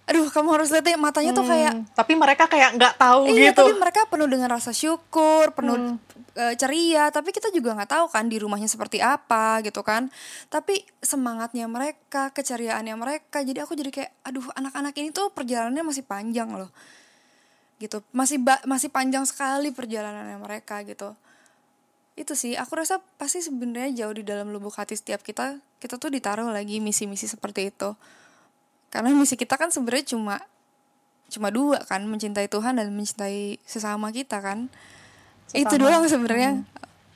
[0.06, 3.50] Aduh kamu harus lihat ya matanya hmm, tuh kayak tapi mereka kayak nggak tahu iya,
[3.50, 3.58] gitu.
[3.58, 5.98] tapi mereka penuh dengan rasa syukur penuh hmm.
[6.38, 7.10] uh, ceria.
[7.10, 10.10] Tapi kita juga nggak tahu kan di rumahnya seperti apa gitu kan.
[10.50, 16.04] Tapi semangatnya mereka keceriaannya mereka jadi aku jadi kayak aduh anak-anak ini tuh perjalanannya masih
[16.06, 16.70] panjang loh.
[17.82, 17.98] Gitu.
[18.14, 21.18] Masih ba masih panjang sekali perjalanannya mereka gitu
[22.16, 26.08] itu sih aku rasa pasti sebenarnya jauh di dalam lubuk hati setiap kita kita tuh
[26.08, 27.92] ditaruh lagi misi-misi seperti itu
[28.88, 30.40] karena misi kita kan sebenarnya cuma
[31.28, 34.72] cuma dua kan mencintai Tuhan dan mencintai sesama kita kan
[35.52, 35.60] sesama.
[35.60, 36.64] itu doang sebenarnya hmm.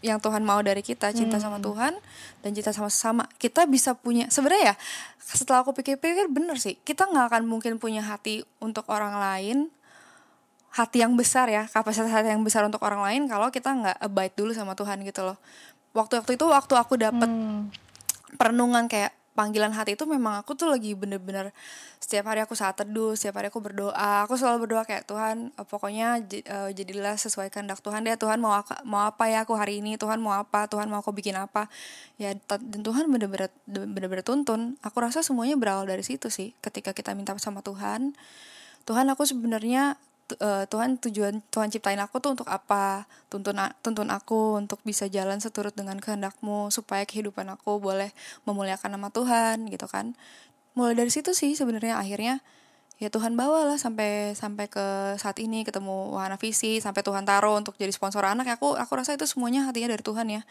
[0.05, 1.45] yang Tuhan mau dari kita cinta hmm.
[1.49, 1.97] sama Tuhan
[2.45, 4.77] dan cinta sama sesama kita bisa punya sebenarnya ya
[5.25, 9.73] setelah aku pikir-pikir bener sih kita nggak akan mungkin punya hati untuk orang lain
[10.71, 14.35] hati yang besar ya kapasitas hati yang besar untuk orang lain kalau kita nggak abide
[14.39, 15.39] dulu sama Tuhan gitu loh.
[15.91, 17.75] Waktu waktu itu waktu aku dapet hmm.
[18.39, 19.11] perenungan kayak
[19.41, 21.55] panggilan hati itu memang aku tuh lagi bener-bener
[21.97, 25.65] setiap hari aku saat teduh setiap hari aku berdoa aku selalu berdoa kayak Tuhan uh,
[25.65, 28.53] pokoknya uh, jadilah sesuai kehendak Tuhan deh Tuhan mau
[28.83, 31.71] mau apa ya aku hari ini Tuhan mau apa Tuhan mau aku bikin apa.
[32.21, 34.77] Ya dan Tuhan bener-bener bener-bener tuntun.
[34.85, 38.13] Aku rasa semuanya berawal dari situ sih ketika kita minta sama Tuhan.
[38.85, 39.97] Tuhan aku sebenarnya
[40.39, 45.43] uh, Tuhan tujuan Tuhan ciptain aku tuh untuk apa tuntun tuntun aku untuk bisa jalan
[45.43, 48.15] seturut dengan kehendakmu supaya kehidupan aku boleh
[48.47, 50.15] memuliakan nama Tuhan gitu kan
[50.79, 52.39] mulai dari situ sih sebenarnya akhirnya
[53.01, 57.57] ya Tuhan bawa lah sampai sampai ke saat ini ketemu Wahana Visi sampai Tuhan taruh
[57.57, 60.43] untuk jadi sponsor anak ya aku aku rasa itu semuanya hatinya dari Tuhan ya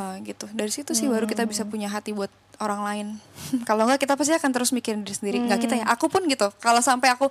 [0.00, 1.12] uh, gitu dari situ sih hmm.
[1.12, 1.72] baru kita bisa hmm.
[1.72, 3.06] punya hati buat orang lain.
[3.68, 5.38] Kalau enggak kita pasti akan terus mikirin diri sendiri.
[5.42, 5.52] Hmm.
[5.56, 5.94] kita ya hmm.
[5.94, 6.48] aku pun gitu.
[6.58, 7.28] Kalau sampai aku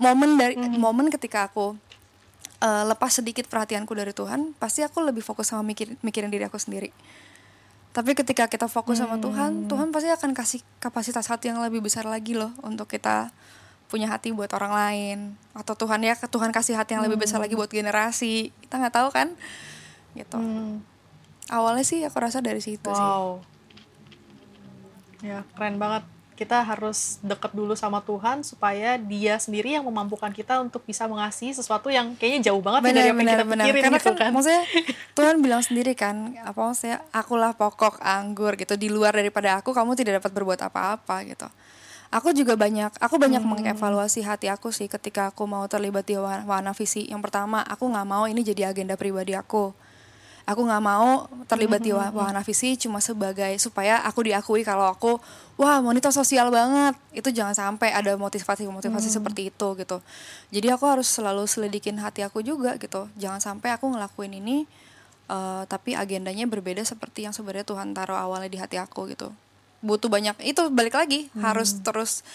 [0.00, 0.80] momen dari hmm.
[0.80, 1.76] momen ketika aku
[2.62, 6.56] uh, lepas sedikit perhatianku dari Tuhan pasti aku lebih fokus sama mikir mikirin diri aku
[6.56, 6.90] sendiri.
[7.92, 12.06] Tapi ketika kita fokus sama Tuhan Tuhan pasti akan kasih kapasitas hati yang lebih besar
[12.06, 13.32] lagi loh untuk kita
[13.88, 15.18] punya hati buat orang lain.
[15.56, 18.52] Atau Tuhan ya Tuhan kasih hati yang lebih besar lagi buat generasi.
[18.64, 19.32] Kita nggak tahu kan?
[20.12, 20.36] Gitu.
[20.36, 20.84] Hmm.
[21.48, 23.40] Awalnya sih aku rasa dari situ wow.
[23.40, 23.57] sih
[25.22, 26.06] ya keren banget
[26.38, 31.50] kita harus deket dulu sama Tuhan supaya Dia sendiri yang memampukan kita untuk bisa mengasihi
[31.50, 33.64] sesuatu yang kayaknya jauh banget bener, dari apa yang kita bener.
[33.66, 34.30] pikirin Karena gitu kan, kan.
[34.30, 34.62] Maksudnya
[35.18, 39.98] Tuhan bilang sendiri kan, apa maksudnya akulah pokok anggur gitu di luar daripada aku kamu
[39.98, 41.50] tidak dapat berbuat apa-apa gitu.
[42.14, 43.74] Aku juga banyak, aku banyak hmm.
[43.74, 47.10] mengevaluasi hati aku sih ketika aku mau terlibat di warna visi.
[47.10, 49.74] Yang pertama, aku nggak mau ini jadi agenda pribadi aku
[50.48, 52.16] aku nggak mau terlibat di mm-hmm.
[52.16, 55.20] wahana visi cuma sebagai supaya aku diakui kalau aku
[55.60, 59.16] wah monitor sosial banget itu jangan sampai ada motivasi-motivasi hmm.
[59.20, 59.98] seperti itu gitu
[60.48, 64.64] jadi aku harus selalu selidikin hati aku juga gitu jangan sampai aku ngelakuin ini
[65.28, 69.28] uh, tapi agendanya berbeda seperti yang sebenarnya Tuhan taruh awalnya di hati aku gitu
[69.78, 71.42] butuh banyak itu balik lagi hmm.
[71.42, 72.26] harus terus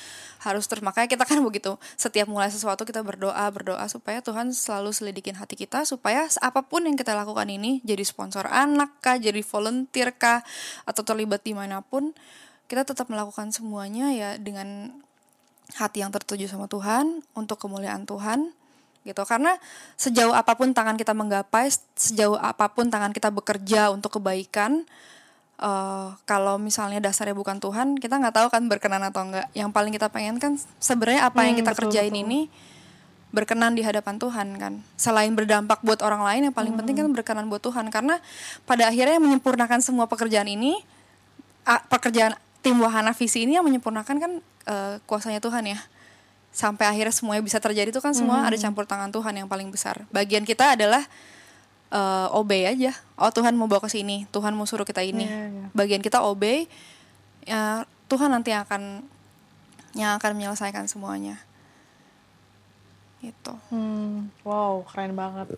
[0.43, 4.91] harus terus makanya kita kan begitu setiap mulai sesuatu kita berdoa berdoa supaya Tuhan selalu
[4.91, 9.39] selidikin hati kita supaya apa pun yang kita lakukan ini jadi sponsor anak kah jadi
[9.43, 10.43] volunteer kah
[10.83, 12.11] atau terlibat di mana pun
[12.67, 14.91] kita tetap melakukan semuanya ya dengan
[15.79, 18.51] hati yang tertuju sama Tuhan untuk kemuliaan Tuhan
[19.03, 19.59] gitu karena
[19.99, 24.87] sejauh apa pun tangan kita menggapai sejauh apa pun tangan kita bekerja untuk kebaikan
[25.59, 29.93] uh, kalau misalnya dasarnya bukan Tuhan kita nggak tahu kan berkenan atau enggak yang paling
[29.93, 32.23] kita pengen kan sebenarnya apa hmm, yang kita betul, kerjain betul.
[32.25, 32.39] ini
[33.33, 36.79] berkenan di hadapan Tuhan kan selain berdampak buat orang lain yang paling hmm.
[36.85, 38.21] penting kan berkenan buat Tuhan karena
[38.69, 40.77] pada akhirnya yang menyempurnakan semua pekerjaan ini
[41.89, 44.31] pekerjaan tim wahana visi ini yang menyempurnakan kan
[44.69, 45.79] uh, kuasanya Tuhan ya
[46.53, 48.47] sampai akhirnya semuanya bisa terjadi itu kan semua hmm.
[48.53, 51.01] ada campur tangan Tuhan yang paling besar bagian kita adalah
[51.93, 52.91] uh, obey aja.
[53.15, 55.29] Oh Tuhan mau bawa ke sini Tuhan mau suruh kita ini.
[55.29, 55.67] Yeah, yeah.
[55.77, 56.65] bagian kita obey
[57.45, 59.05] ya Tuhan nanti akan
[59.93, 61.37] yang akan menyelesaikan semuanya.
[63.21, 65.53] Itu hmm, wow keren banget.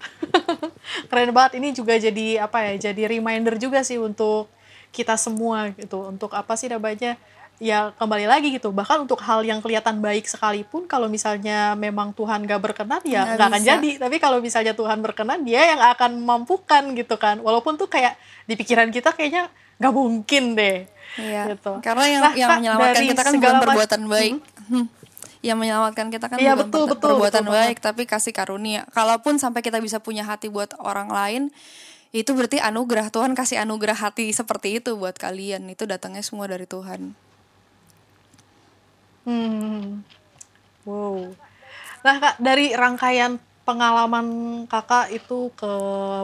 [1.09, 1.57] Keren banget.
[1.57, 4.51] Ini juga jadi apa ya jadi reminder juga sih untuk
[4.93, 6.11] kita semua gitu.
[6.11, 7.17] Untuk apa sih namanya
[7.57, 8.71] ya kembali lagi gitu.
[8.71, 13.47] Bahkan untuk hal yang kelihatan baik sekalipun kalau misalnya memang Tuhan gak berkenan ya nggak
[13.47, 13.91] akan jadi.
[13.99, 17.39] Tapi kalau misalnya Tuhan berkenan dia yang akan memampukan gitu kan.
[17.39, 19.47] Walaupun tuh kayak di pikiran kita kayaknya
[19.79, 20.77] nggak mungkin deh.
[21.15, 21.55] Iya.
[21.55, 21.79] gitu.
[21.79, 24.33] Karena yang nah, yang menyelamatkan kita kan bukan perbuatan baik.
[24.35, 24.71] Hmm.
[24.71, 24.85] hmm.
[25.45, 27.87] yang menyelamatkan kita kan iya, bukan betul, betul, perbuatan betul, baik betul.
[27.93, 28.81] tapi kasih karunia.
[28.89, 31.53] Kalaupun sampai kita bisa punya hati buat orang lain
[32.09, 33.13] itu berarti anugerah.
[33.13, 35.69] Tuhan kasih anugerah hati seperti itu buat kalian.
[35.69, 37.13] Itu datangnya semua dari Tuhan
[39.25, 40.05] Hmm.
[40.85, 41.33] Wow.
[42.05, 44.27] Nah, Kak, dari rangkaian pengalaman
[44.69, 45.73] Kakak itu ke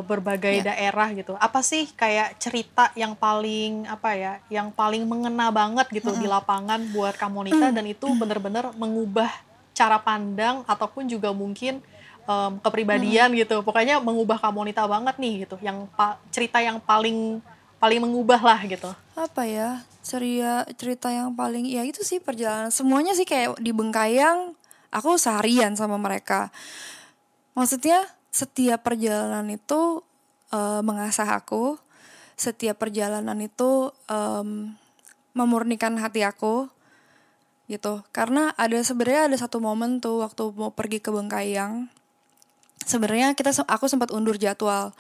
[0.06, 0.72] berbagai ya.
[0.72, 1.34] daerah gitu.
[1.42, 6.22] Apa sih kayak cerita yang paling apa ya, yang paling mengena banget gitu -hmm.
[6.22, 9.34] di lapangan buat Kamonita dan itu benar-benar mengubah
[9.74, 11.82] cara pandang ataupun juga mungkin
[12.30, 13.38] um, kepribadian hmm.
[13.42, 13.58] gitu.
[13.66, 15.58] Pokoknya mengubah Kamonita banget nih gitu.
[15.66, 15.90] Yang
[16.30, 17.42] cerita yang paling
[17.82, 18.94] paling mengubah lah gitu.
[19.18, 19.82] Apa ya?
[20.02, 22.74] ceria cerita yang paling ya itu sih perjalanan.
[22.74, 24.58] Semuanya sih kayak di Bengkayang
[24.90, 26.50] aku seharian sama mereka.
[27.54, 30.02] Maksudnya setiap perjalanan itu
[30.52, 31.78] uh, mengasah aku.
[32.36, 34.74] Setiap perjalanan itu um,
[35.38, 36.66] memurnikan hati aku
[37.70, 38.02] gitu.
[38.10, 41.88] Karena ada sebenarnya ada satu momen tuh waktu mau pergi ke Bengkayang.
[42.82, 44.98] Sebenarnya kita aku sempat undur jadwal.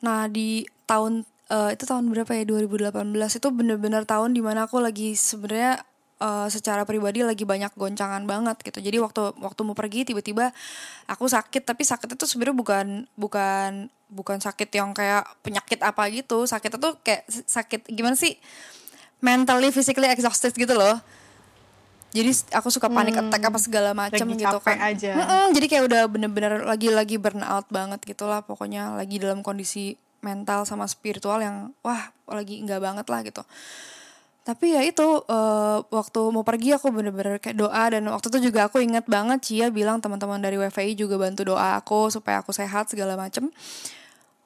[0.00, 2.44] Nah di tahun uh, itu tahun berapa ya?
[2.46, 2.92] 2018
[3.40, 5.82] itu bener-bener tahun di mana aku lagi sebenarnya
[6.22, 8.78] uh, secara pribadi lagi banyak goncangan banget gitu.
[8.80, 10.54] Jadi waktu waktu mau pergi tiba-tiba
[11.10, 11.62] aku sakit.
[11.64, 12.86] Tapi sakit itu sebenarnya bukan
[13.18, 16.46] bukan bukan sakit yang kayak penyakit apa gitu.
[16.46, 18.38] Sakit itu kayak sakit gimana sih?
[19.24, 21.00] Mentally physically exhausted gitu loh.
[22.14, 24.78] Jadi aku suka panik hmm, attack apa segala macam gitu kan.
[24.78, 25.18] aja.
[25.18, 28.94] Mm -mm, jadi kayak udah bener-bener lagi-lagi burnout banget gitulah pokoknya.
[28.94, 33.44] Lagi dalam kondisi mental sama spiritual yang wah lagi enggak banget lah gitu.
[34.44, 38.68] Tapi ya itu uh, waktu mau pergi aku bener-bener kayak doa dan waktu itu juga
[38.68, 42.92] aku ingat banget Cia bilang teman-teman dari WFI juga bantu doa aku supaya aku sehat
[42.92, 43.48] segala macem.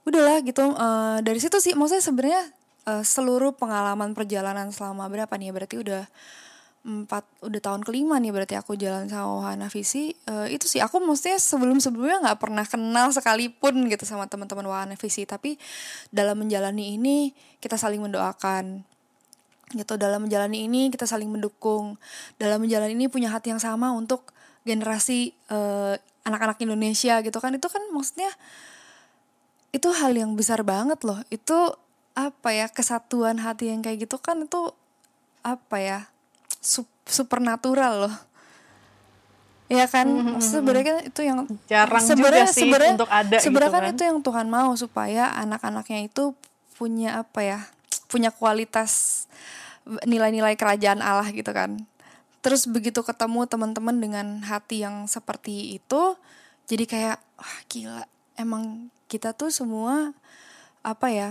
[0.06, 2.42] Udahlah gitu uh, dari situ sih maksudnya sebenarnya
[2.86, 6.06] uh, seluruh pengalaman perjalanan selama berapa nih berarti udah
[6.86, 11.02] empat udah tahun kelima nih berarti aku jalan sama Wahana Visi uh, itu sih aku
[11.02, 15.58] maksudnya sebelum sebelumnya nggak pernah kenal sekalipun gitu sama teman-teman Wahana Visi tapi
[16.14, 18.86] dalam menjalani ini kita saling mendoakan.
[19.68, 22.00] Gitu dalam menjalani ini kita saling mendukung.
[22.40, 24.32] Dalam menjalani ini punya hati yang sama untuk
[24.64, 27.52] generasi eh, anak-anak Indonesia gitu kan.
[27.52, 28.30] Itu kan maksudnya
[29.74, 31.20] itu hal yang besar banget loh.
[31.28, 31.76] Itu
[32.16, 34.74] apa ya kesatuan hati yang kayak gitu kan itu
[35.46, 35.98] apa ya
[37.06, 38.16] supernatural loh.
[39.68, 40.08] Ya kan?
[40.08, 40.40] Mm-hmm.
[40.40, 41.38] sebenarnya kan itu yang
[41.68, 43.92] jarang juga sih sebenernya, untuk ada sebenarnya gitu kan, kan.
[43.92, 46.32] itu yang Tuhan mau supaya anak-anaknya itu
[46.80, 47.60] punya apa ya?
[48.08, 49.24] Punya kualitas
[50.08, 51.84] nilai-nilai kerajaan Allah gitu kan.
[52.40, 56.16] Terus begitu ketemu teman-teman dengan hati yang seperti itu,
[56.64, 58.04] jadi kayak wah gila,
[58.40, 60.16] emang kita tuh semua
[60.80, 61.28] apa ya?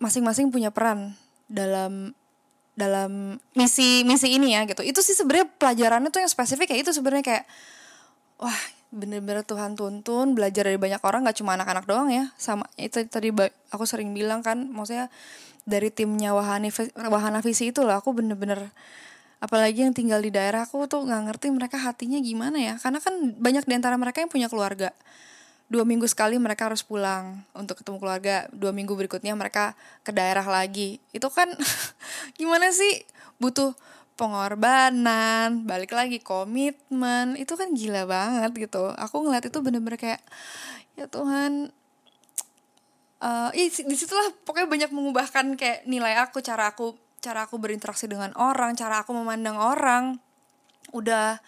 [0.00, 1.12] Masing-masing punya peran
[1.44, 2.16] dalam
[2.80, 4.80] dalam misi misi ini ya gitu.
[4.80, 7.44] Itu sih sebenarnya pelajarannya tuh yang spesifik kayak itu sebenarnya kayak
[8.40, 8.60] wah
[8.90, 12.32] bener-bener Tuhan tuntun belajar dari banyak orang gak cuma anak-anak doang ya.
[12.40, 13.28] Sama itu tadi
[13.70, 15.12] aku sering bilang kan maksudnya
[15.68, 18.72] dari timnya Wahana, Wahana Visi itu loh aku bener-bener
[19.44, 22.74] apalagi yang tinggal di daerah aku tuh nggak ngerti mereka hatinya gimana ya.
[22.80, 24.90] Karena kan banyak di antara mereka yang punya keluarga
[25.70, 28.36] dua minggu sekali mereka harus pulang untuk ketemu keluarga.
[28.50, 30.98] Dua minggu berikutnya mereka ke daerah lagi.
[31.14, 31.54] Itu kan
[32.38, 33.06] gimana sih?
[33.38, 33.72] Butuh
[34.18, 37.38] pengorbanan balik lagi komitmen.
[37.38, 38.90] Itu kan gila banget gitu.
[38.98, 40.20] Aku ngeliat itu bener-bener kayak
[40.98, 41.70] ya Tuhan
[43.22, 48.34] uh, di situlah pokoknya banyak mengubahkan kayak nilai aku cara aku cara aku berinteraksi dengan
[48.34, 50.18] orang cara aku memandang orang.
[50.90, 51.38] Udah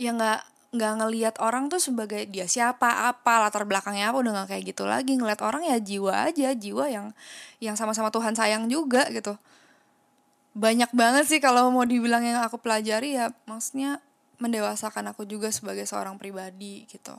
[0.00, 4.48] ya nggak nggak ngelihat orang tuh sebagai dia siapa apa latar belakangnya apa udah nggak
[4.56, 5.20] kayak gitu lagi.
[5.20, 7.06] Ngelihat orang ya jiwa aja jiwa yang
[7.60, 9.36] yang sama-sama Tuhan sayang juga gitu.
[10.56, 14.00] Banyak banget sih kalau mau dibilang yang aku pelajari ya maksudnya
[14.40, 17.14] mendewasakan aku juga sebagai seorang pribadi gitu.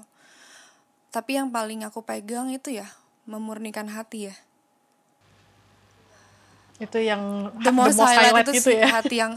[1.13, 2.89] Tapi yang paling aku pegang itu ya
[3.29, 4.35] memurnikan hati ya.
[6.81, 8.89] Itu yang the most, the most highlight, itu gitu sih ya?
[8.89, 9.33] hati yang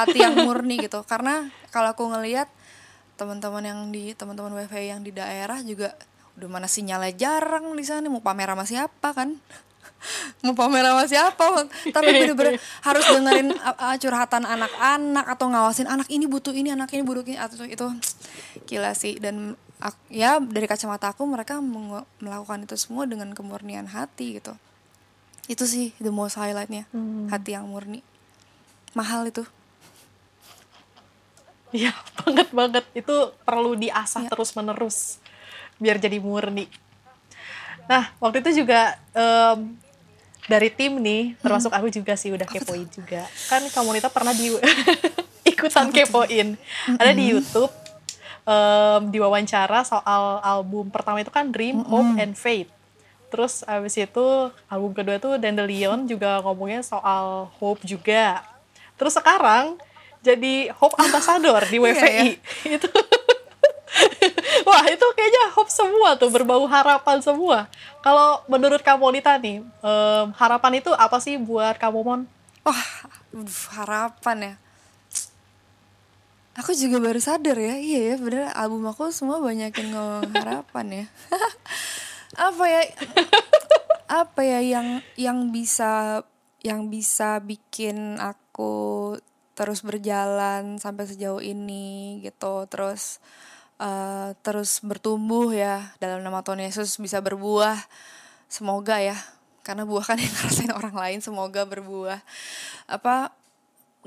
[0.00, 1.04] hati yang murni gitu.
[1.04, 2.48] Karena kalau aku ngelihat
[3.20, 5.92] teman-teman yang di teman-teman wifi yang di daerah juga
[6.40, 9.36] udah mana sinyalnya jarang di sana mau pamer sama siapa kan?
[10.40, 11.44] Mau pamer sama siapa?
[11.92, 12.56] Tapi bener-bener
[12.88, 17.36] harus dengerin uh, curhatan anak-anak atau ngawasin anak ini butuh ini anak ini butuh ini
[17.36, 17.84] atau itu
[18.68, 19.20] gila sih.
[19.20, 19.60] Dan
[20.08, 24.56] ya dari kacamata aku mereka melakukan itu semua dengan kemurnian hati gitu.
[25.52, 27.28] Itu sih the most highlightnya hmm.
[27.28, 28.00] hati yang murni.
[28.96, 29.44] Mahal itu
[31.70, 33.14] Iya banget banget itu
[33.46, 34.30] perlu diasah ya.
[34.30, 35.18] terus menerus
[35.80, 36.66] biar jadi murni.
[37.86, 39.74] Nah waktu itu juga um,
[40.50, 41.78] dari tim nih termasuk hmm.
[41.78, 44.50] aku juga sih udah kepoin juga kan kamu pernah di
[45.52, 46.58] ikutan kepoin
[46.98, 47.70] ada di YouTube
[48.50, 51.90] um, diwawancara soal album pertama itu kan Dream, mm -hmm.
[51.90, 52.70] Hope, and Faith.
[53.30, 54.26] Terus abis itu
[54.66, 58.42] album kedua tuh Dandelion juga ngomongnya soal Hope juga.
[58.98, 59.78] Terus sekarang
[60.20, 61.96] jadi Hope Ambassador di WVI.
[61.96, 62.24] yeah,
[62.64, 62.76] yeah.
[62.76, 62.88] itu
[64.68, 67.66] Wah itu kayaknya hope semua tuh berbau harapan semua.
[68.06, 72.20] Kalau menurut kamu Nita nih, um, harapan itu apa sih buat kamu Mon?
[72.62, 72.86] Wah
[73.74, 74.54] harapan ya
[76.58, 81.06] Aku juga baru sadar ya, iya ya bener album aku semua banyakin ngomong harapan ya.
[82.50, 82.82] apa ya?
[84.10, 86.20] apa ya yang yang bisa
[86.60, 89.14] yang bisa bikin aku
[89.60, 93.20] terus berjalan sampai sejauh ini gitu, terus
[93.76, 97.76] uh, terus bertumbuh ya dalam nama Tuhan Yesus bisa berbuah.
[98.48, 99.20] Semoga ya,
[99.60, 102.24] karena buah kan yang ngerasain orang lain, semoga berbuah.
[102.88, 103.36] Apa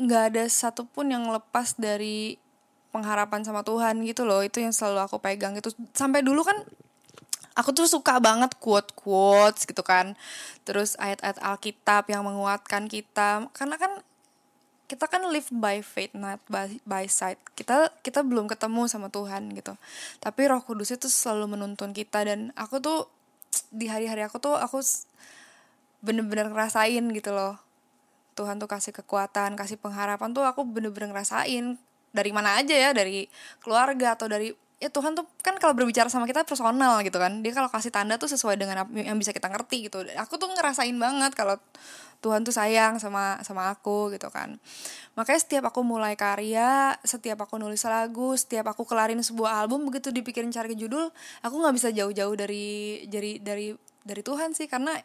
[0.02, 2.42] nggak ada satupun yang lepas dari
[2.90, 4.42] pengharapan sama Tuhan gitu loh.
[4.42, 6.66] Itu yang selalu aku pegang itu sampai dulu kan
[7.54, 10.18] aku tuh suka banget quote quotes gitu kan.
[10.66, 13.54] Terus ayat-ayat Alkitab yang menguatkan kita.
[13.54, 14.02] Karena kan
[14.88, 17.40] kita kan live by faith not by, by sight.
[17.56, 19.74] Kita kita belum ketemu sama Tuhan gitu.
[20.20, 23.08] Tapi Roh Kudus itu selalu menuntun kita dan aku tuh
[23.74, 24.82] di hari-hari aku tuh aku
[26.04, 27.56] bener-bener ngerasain gitu loh.
[28.34, 31.80] Tuhan tuh kasih kekuatan, kasih pengharapan tuh aku bener-bener ngerasain.
[32.14, 33.26] Dari mana aja ya, dari
[33.64, 37.40] keluarga atau dari ya Tuhan tuh kan kalau berbicara sama kita personal gitu kan.
[37.40, 40.04] Dia kalau kasih tanda tuh sesuai dengan yang bisa kita ngerti gitu.
[40.20, 41.56] Aku tuh ngerasain banget kalau
[42.24, 44.56] Tuhan tuh sayang sama sama aku gitu kan.
[45.20, 50.16] Makanya setiap aku mulai karya setiap aku nulis lagu setiap aku kelarin sebuah album begitu
[50.16, 51.12] dipikirin cari judul
[51.44, 53.76] aku nggak bisa jauh-jauh dari dari dari
[54.08, 54.72] dari Tuhan sih.
[54.72, 54.96] Karena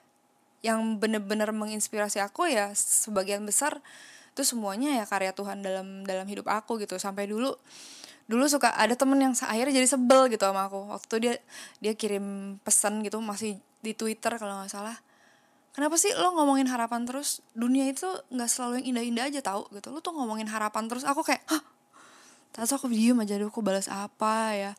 [0.63, 3.83] yang bener-bener menginspirasi aku ya sebagian besar
[4.39, 7.03] itu semuanya ya karya Tuhan dalam dalam hidup aku gitu.
[7.03, 7.59] Sampai dulu
[8.31, 10.87] dulu suka ada temen yang akhirnya jadi sebel gitu sama aku.
[10.95, 11.35] Waktu dia
[11.83, 15.08] dia kirim pesan gitu masih di Twitter kalau nggak salah
[15.79, 17.39] kenapa sih lo ngomongin harapan terus?
[17.55, 19.71] Dunia itu nggak selalu yang indah-indah aja tau?
[19.71, 19.95] Gitu.
[19.95, 21.63] Lo tuh ngomongin harapan terus aku kayak hah?
[22.51, 24.73] Terus aku diem aja aku balas apa ya?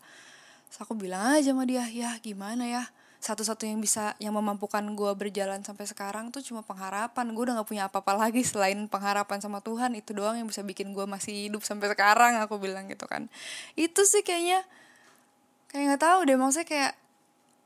[0.67, 2.83] Terus aku bilang aja sama dia ya gimana ya?
[3.23, 7.31] Satu-satu yang bisa yang memampukan gue berjalan sampai sekarang tuh cuma pengharapan.
[7.31, 9.95] Gue udah gak punya apa-apa lagi selain pengharapan sama Tuhan.
[9.95, 13.31] Itu doang yang bisa bikin gue masih hidup sampai sekarang aku bilang gitu kan.
[13.79, 14.67] Itu sih kayaknya
[15.71, 16.35] kayak nggak tahu deh.
[16.35, 16.91] Maksudnya kayak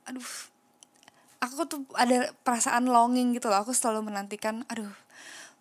[0.05, 0.52] aduh
[1.43, 3.59] aku tuh ada perasaan longing gitu loh.
[3.59, 4.87] Aku selalu menantikan aduh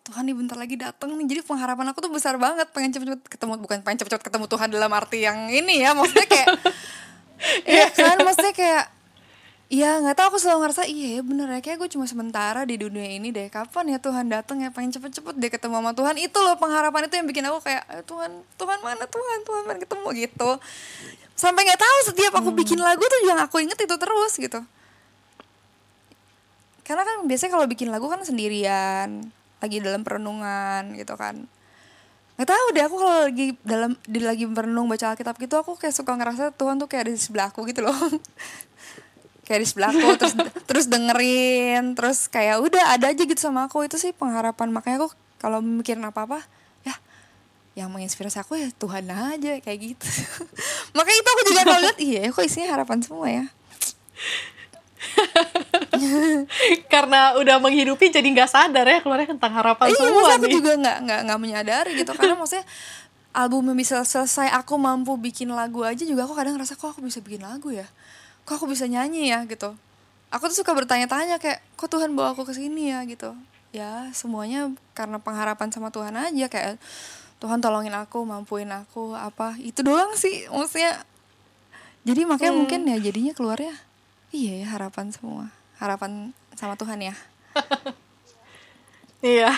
[0.03, 1.25] Tuhan nih bentar lagi dateng nih.
[1.27, 4.91] Jadi pengharapan aku tuh besar banget pengen cepet-cepet ketemu bukan pengen cepet-cepet ketemu Tuhan dalam
[4.91, 6.47] arti yang ini ya maksudnya kayak
[7.67, 8.15] Iya kan?
[8.23, 8.85] Maksudnya kayak
[9.73, 13.09] Iya nggak tahu aku selalu ngerasa iya bener ya kayak gue cuma sementara di dunia
[13.09, 13.49] ini deh.
[13.49, 14.69] Kapan ya Tuhan datang ya?
[14.69, 16.15] Pengen cepet-cepet deh ketemu sama Tuhan.
[16.21, 19.09] Itu loh pengharapan itu yang bikin aku kayak eh, Tuhan Tuhan mana?
[19.09, 19.79] Tuhan Tuhan mana?
[19.81, 20.49] Ketemu gitu.
[21.33, 22.59] Sampai nggak tahu setiap aku hmm.
[22.61, 24.61] bikin lagu tuh yang aku inget itu terus gitu
[26.83, 29.31] karena kan biasanya kalau bikin lagu kan sendirian
[29.63, 31.47] lagi dalam perenungan gitu kan.
[32.35, 35.95] Nggak tahu deh aku kalau lagi dalam di lagi merenung baca Alkitab gitu aku kayak
[35.95, 37.95] suka ngerasa Tuhan tuh kayak di sebelah aku gitu loh.
[39.43, 43.83] Kayak di sebelahku terus terus dengerin terus kayak udah ada aja gitu sama aku.
[43.83, 44.71] Itu sih pengharapan.
[44.71, 46.39] Makanya aku kalau mikirin apa apa
[46.87, 46.95] ya
[47.75, 50.07] yang menginspirasi aku ya Tuhan aja kayak gitu.
[50.95, 53.45] Makanya itu aku juga kalau lihat iya kok isinya harapan semua ya
[56.93, 60.97] karena udah menghidupi jadi nggak sadar ya keluarnya tentang harapan iya, semua aku juga nggak
[61.03, 62.11] nggak nggak menyadari gitu.
[62.19, 62.65] Karena maksudnya
[63.33, 67.19] album bisa selesai aku mampu bikin lagu aja juga aku kadang ngerasa kok aku bisa
[67.19, 67.89] bikin lagu ya?
[68.45, 69.41] Kok aku bisa nyanyi ya?
[69.49, 69.73] gitu.
[70.33, 73.01] Aku tuh suka bertanya-tanya kayak kok Tuhan bawa aku ke sini ya?
[73.09, 73.33] gitu.
[73.73, 76.77] Ya semuanya karena pengharapan sama Tuhan aja kayak
[77.41, 79.57] Tuhan tolongin aku mampuin aku apa?
[79.57, 81.01] Itu doang sih maksudnya.
[82.05, 82.59] Jadi makanya hmm.
[82.59, 83.73] mungkin ya jadinya keluarnya
[84.29, 85.49] iya ya harapan semua.
[85.81, 87.15] Harapan sama Tuhan ya
[89.35, 89.51] iya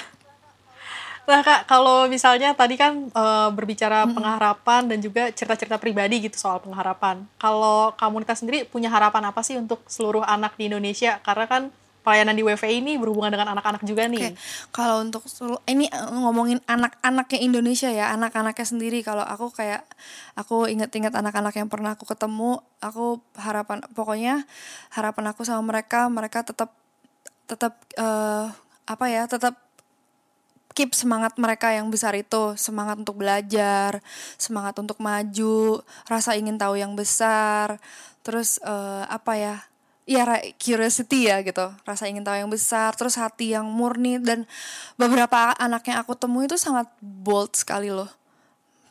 [1.26, 4.14] nah kak kalau misalnya tadi kan e, berbicara hmm.
[4.14, 9.58] pengharapan dan juga cerita-cerita pribadi gitu soal pengharapan kalau komunitas sendiri punya harapan apa sih
[9.58, 11.74] untuk seluruh anak di Indonesia karena kan
[12.06, 14.38] pelayanan di WFI ini berhubungan dengan anak-anak juga nih.
[14.38, 14.38] Okay.
[14.70, 15.26] Kalau untuk
[15.66, 19.02] ini eh, ngomongin anak-anaknya Indonesia ya, anak-anaknya sendiri.
[19.02, 19.82] Kalau aku kayak
[20.38, 24.46] aku inget-inget anak-anak yang pernah aku ketemu, aku harapan pokoknya
[24.93, 26.70] harapan aku sama mereka, mereka tetap
[27.46, 28.50] tetap uh,
[28.86, 29.58] apa ya, tetap
[30.76, 34.04] keep semangat mereka yang besar itu, semangat untuk belajar,
[34.36, 37.80] semangat untuk maju, rasa ingin tahu yang besar,
[38.22, 39.56] terus uh, apa ya?
[40.06, 40.22] ya
[40.62, 41.66] curiosity ya gitu.
[41.82, 44.22] Rasa ingin tahu yang besar terus hati yang murni.
[44.22, 44.46] Dan
[45.02, 48.10] beberapa anak yang aku temui itu sangat bold sekali loh.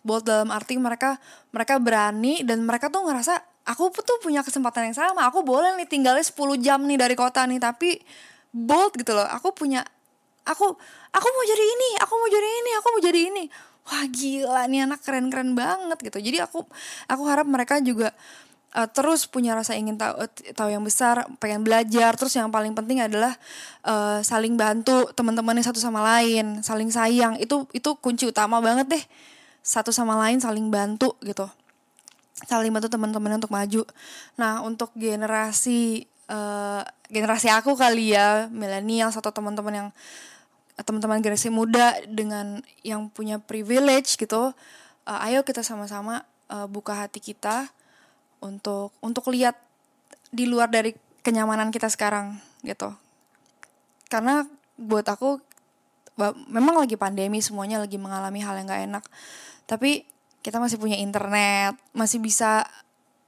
[0.03, 1.17] Bold dalam arti mereka
[1.55, 5.89] mereka berani dan mereka tuh ngerasa aku tuh punya kesempatan yang sama aku boleh nih
[5.89, 7.97] tinggalnya 10 jam nih dari kota nih tapi
[8.55, 9.83] bold gitu loh aku punya
[10.47, 10.67] aku
[11.11, 13.45] aku mau jadi ini aku mau jadi ini aku mau jadi ini
[13.85, 16.63] wah gila nih anak keren keren banget gitu jadi aku
[17.11, 18.15] aku harap mereka juga
[18.75, 22.19] uh, terus punya rasa ingin tahu tahu yang besar, pengen belajar.
[22.19, 23.33] Terus yang paling penting adalah
[23.87, 27.39] uh, saling bantu teman-temannya satu sama lain, saling sayang.
[27.39, 29.05] Itu itu kunci utama banget deh.
[29.65, 31.49] Satu sama lain saling bantu gitu.
[32.45, 33.83] Saling bantu teman-temannya untuk maju.
[34.37, 39.89] Nah, untuk generasi uh, generasi aku kali ya, milenial atau teman-teman yang
[40.75, 44.51] teman-teman generasi muda dengan yang punya privilege gitu,
[45.07, 47.71] uh, ayo kita sama-sama uh, buka hati kita
[48.43, 49.55] untuk untuk lihat
[50.35, 52.91] di luar dari kenyamanan kita sekarang gitu.
[54.11, 54.45] Karena
[54.77, 55.39] buat aku
[56.51, 59.05] memang lagi pandemi semuanya lagi mengalami hal yang gak enak.
[59.67, 60.07] Tapi
[60.45, 62.69] kita masih punya internet masih bisa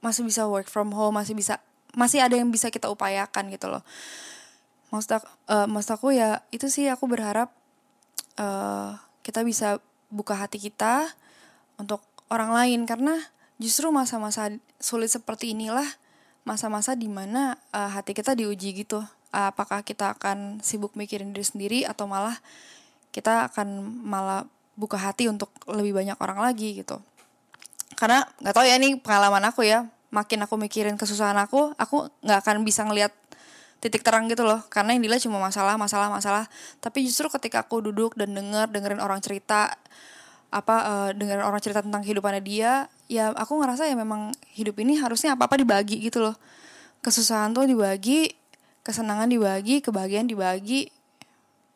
[0.05, 1.57] masih bisa work from home masih bisa
[1.97, 3.81] masih ada yang bisa kita upayakan gitu loh.
[4.93, 7.49] Maksud aku, uh, maksud aku ya itu sih aku berharap
[8.37, 8.95] uh,
[9.25, 9.81] kita bisa
[10.13, 11.09] buka hati kita
[11.81, 12.85] untuk orang lain.
[12.85, 13.17] Karena
[13.57, 15.89] justru masa-masa sulit seperti inilah
[16.45, 19.01] masa-masa di mana uh, hati kita diuji gitu.
[19.33, 22.37] Apakah kita akan sibuk mikirin diri sendiri atau malah
[23.11, 23.67] kita akan
[24.05, 24.45] malah
[24.77, 27.01] buka hati untuk lebih banyak orang lagi gitu.
[27.97, 32.39] Karena nggak tahu ya ini pengalaman aku ya makin aku mikirin kesusahan aku aku nggak
[32.43, 33.11] akan bisa ngelihat
[33.77, 34.65] titik terang gitu loh.
[34.69, 36.49] Karena yang dilihat cuma masalah masalah masalah.
[36.81, 39.73] Tapi justru ketika aku duduk dan denger dengerin orang cerita
[40.47, 44.95] apa uh, dengerin orang cerita tentang kehidupannya dia ya aku ngerasa ya memang hidup ini
[44.95, 46.35] harusnya apa apa dibagi gitu loh.
[47.05, 48.33] Kesusahan tuh dibagi
[48.81, 50.89] kesenangan dibagi kebahagiaan dibagi.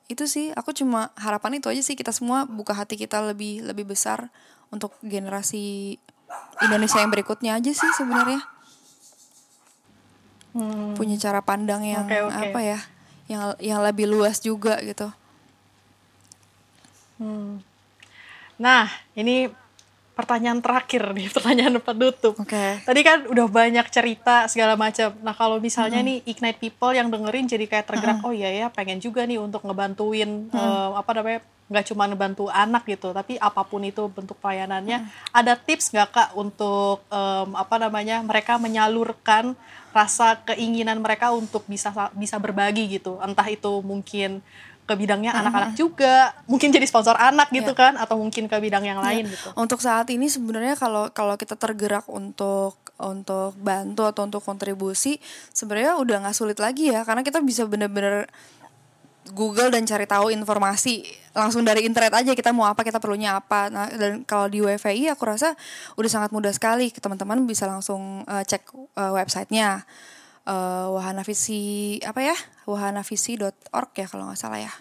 [0.10, 3.88] Itu sih aku cuma harapan itu aja sih kita semua buka hati kita lebih lebih
[3.88, 4.28] besar
[4.72, 6.00] untuk generasi
[6.62, 8.42] Indonesia yang berikutnya aja sih sebenarnya
[10.54, 10.96] hmm.
[10.96, 12.38] punya cara pandang yang okay, okay.
[12.52, 12.80] apa ya
[13.32, 15.08] yang yang lebih luas juga gitu
[17.20, 17.64] hmm.
[18.60, 19.50] nah ini
[20.22, 22.78] pertanyaan terakhir nih pertanyaan penutup okay.
[22.86, 26.08] tadi kan udah banyak cerita segala macam nah kalau misalnya hmm.
[26.08, 28.28] nih ignite people yang dengerin jadi kayak tergerak hmm.
[28.30, 30.54] oh iya ya pengen juga nih untuk ngebantuin hmm.
[30.54, 31.42] uh, apa namanya
[31.72, 35.32] nggak cuma ngebantu anak gitu tapi apa pun itu bentuk pelayanannya hmm.
[35.32, 39.56] ada tips nggak kak untuk um, apa namanya mereka menyalurkan
[39.96, 44.44] rasa keinginan mereka untuk bisa bisa berbagi gitu entah itu mungkin
[44.86, 46.36] ke bidangnya anak-anak juga.
[46.50, 47.80] Mungkin jadi sponsor anak gitu yeah.
[47.80, 49.34] kan atau mungkin ke bidang yang lain yeah.
[49.34, 49.48] gitu.
[49.56, 55.18] Untuk saat ini sebenarnya kalau kalau kita tergerak untuk untuk bantu atau untuk kontribusi
[55.52, 58.30] sebenarnya udah nggak sulit lagi ya karena kita bisa bener-bener
[59.32, 63.70] Google dan cari tahu informasi langsung dari internet aja kita mau apa kita perlunya apa.
[63.70, 65.54] Nah dan kalau di WFI aku rasa
[65.96, 69.86] udah sangat mudah sekali teman-teman bisa langsung uh, cek uh, websitenya
[70.46, 72.36] uh, wahana visi apa ya
[72.66, 74.74] wahanavisi.org ya kalau nggak salah ya.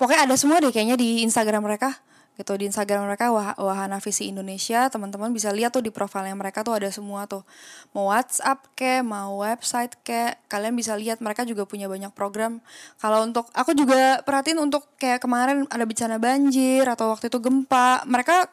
[0.00, 2.02] Pokoknya ada semua deh kayaknya di Instagram mereka
[2.40, 2.56] gitu.
[2.56, 6.74] Di Instagram mereka Wah Wahana Visi Indonesia teman-teman bisa lihat tuh di profilnya mereka tuh
[6.74, 7.44] ada semua tuh.
[7.92, 12.64] Mau WhatsApp ke mau website ke kalian bisa lihat mereka juga punya banyak program.
[12.98, 18.02] Kalau untuk aku juga perhatiin untuk kayak kemarin ada bencana banjir atau waktu itu gempa
[18.08, 18.48] mereka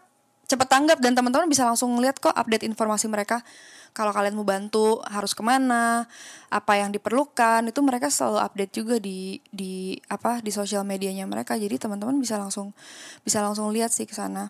[0.50, 3.46] cepet tanggap dan teman-teman bisa langsung lihat kok update informasi mereka
[3.94, 6.08] kalau kalian mau bantu harus ke mana
[6.50, 11.60] apa yang diperlukan itu mereka selalu update juga di di apa di sosial medianya mereka.
[11.60, 12.74] Jadi teman-teman bisa langsung
[13.22, 14.50] bisa langsung lihat sih ke sana.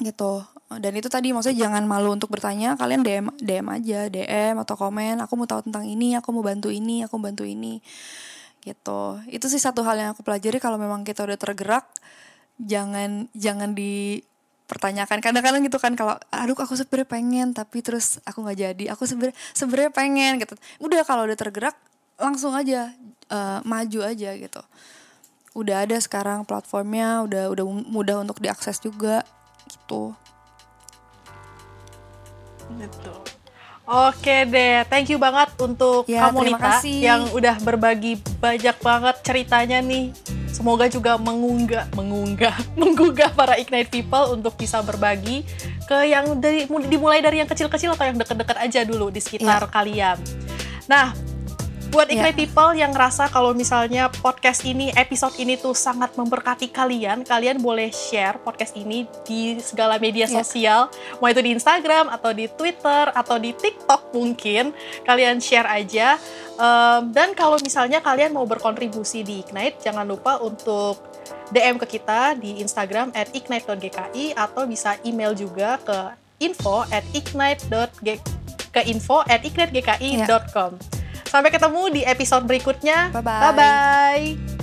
[0.00, 0.42] Gitu.
[0.70, 5.18] Dan itu tadi maksudnya jangan malu untuk bertanya kalian dm dm aja dm atau komen
[5.18, 7.82] aku mau tahu tentang ini aku mau bantu ini aku mau bantu ini.
[8.62, 9.02] Gitu.
[9.28, 11.90] Itu sih satu hal yang aku pelajari kalau memang kita udah tergerak
[12.60, 14.20] jangan jangan di
[14.70, 15.18] pertanyakan.
[15.18, 19.36] Kadang-kadang gitu kan kalau aduh aku sebenarnya pengen tapi terus aku nggak jadi aku sebenarnya
[19.50, 20.54] sebenarnya pengen gitu.
[20.78, 21.74] Udah kalau udah tergerak
[22.14, 22.94] langsung aja
[23.34, 24.62] uh, maju aja gitu.
[25.58, 29.26] Udah ada sekarang platformnya udah udah mudah untuk diakses juga
[29.66, 30.14] gitu.
[32.70, 33.14] Gitu
[33.90, 39.82] Oke deh, thank you banget untuk ya, kamu Nita yang udah berbagi banyak banget ceritanya
[39.82, 40.14] nih
[40.60, 45.40] Semoga juga mengunggah, mengunggah, menggugah para Ignite People untuk bisa berbagi
[45.88, 49.72] ke yang dari dimulai dari yang kecil-kecil atau yang deket-deket aja dulu di sekitar yeah.
[49.72, 50.16] kalian.
[50.84, 51.16] Nah,
[51.90, 52.22] buat iya.
[52.22, 52.40] Ignite yeah.
[52.46, 57.90] People yang ngerasa kalau misalnya podcast ini, episode ini tuh sangat memberkati kalian, kalian boleh
[57.90, 60.40] share podcast ini di segala media yeah.
[60.40, 60.80] sosial,
[61.18, 64.70] mau itu di Instagram atau di Twitter atau di TikTok mungkin,
[65.04, 66.16] kalian share aja
[66.60, 71.00] Um, dan kalau misalnya kalian mau berkontribusi di Ignite, jangan lupa untuk
[71.56, 75.98] DM ke kita di Instagram at ignite.gki atau bisa email juga ke
[76.44, 78.08] info at ignite.g
[78.76, 80.76] ke info at ignite.gki.com.
[80.76, 80.99] Yeah.
[81.30, 83.14] Sampai ketemu di episode berikutnya.
[83.14, 83.42] Bye-bye.
[83.54, 84.59] Bye-bye.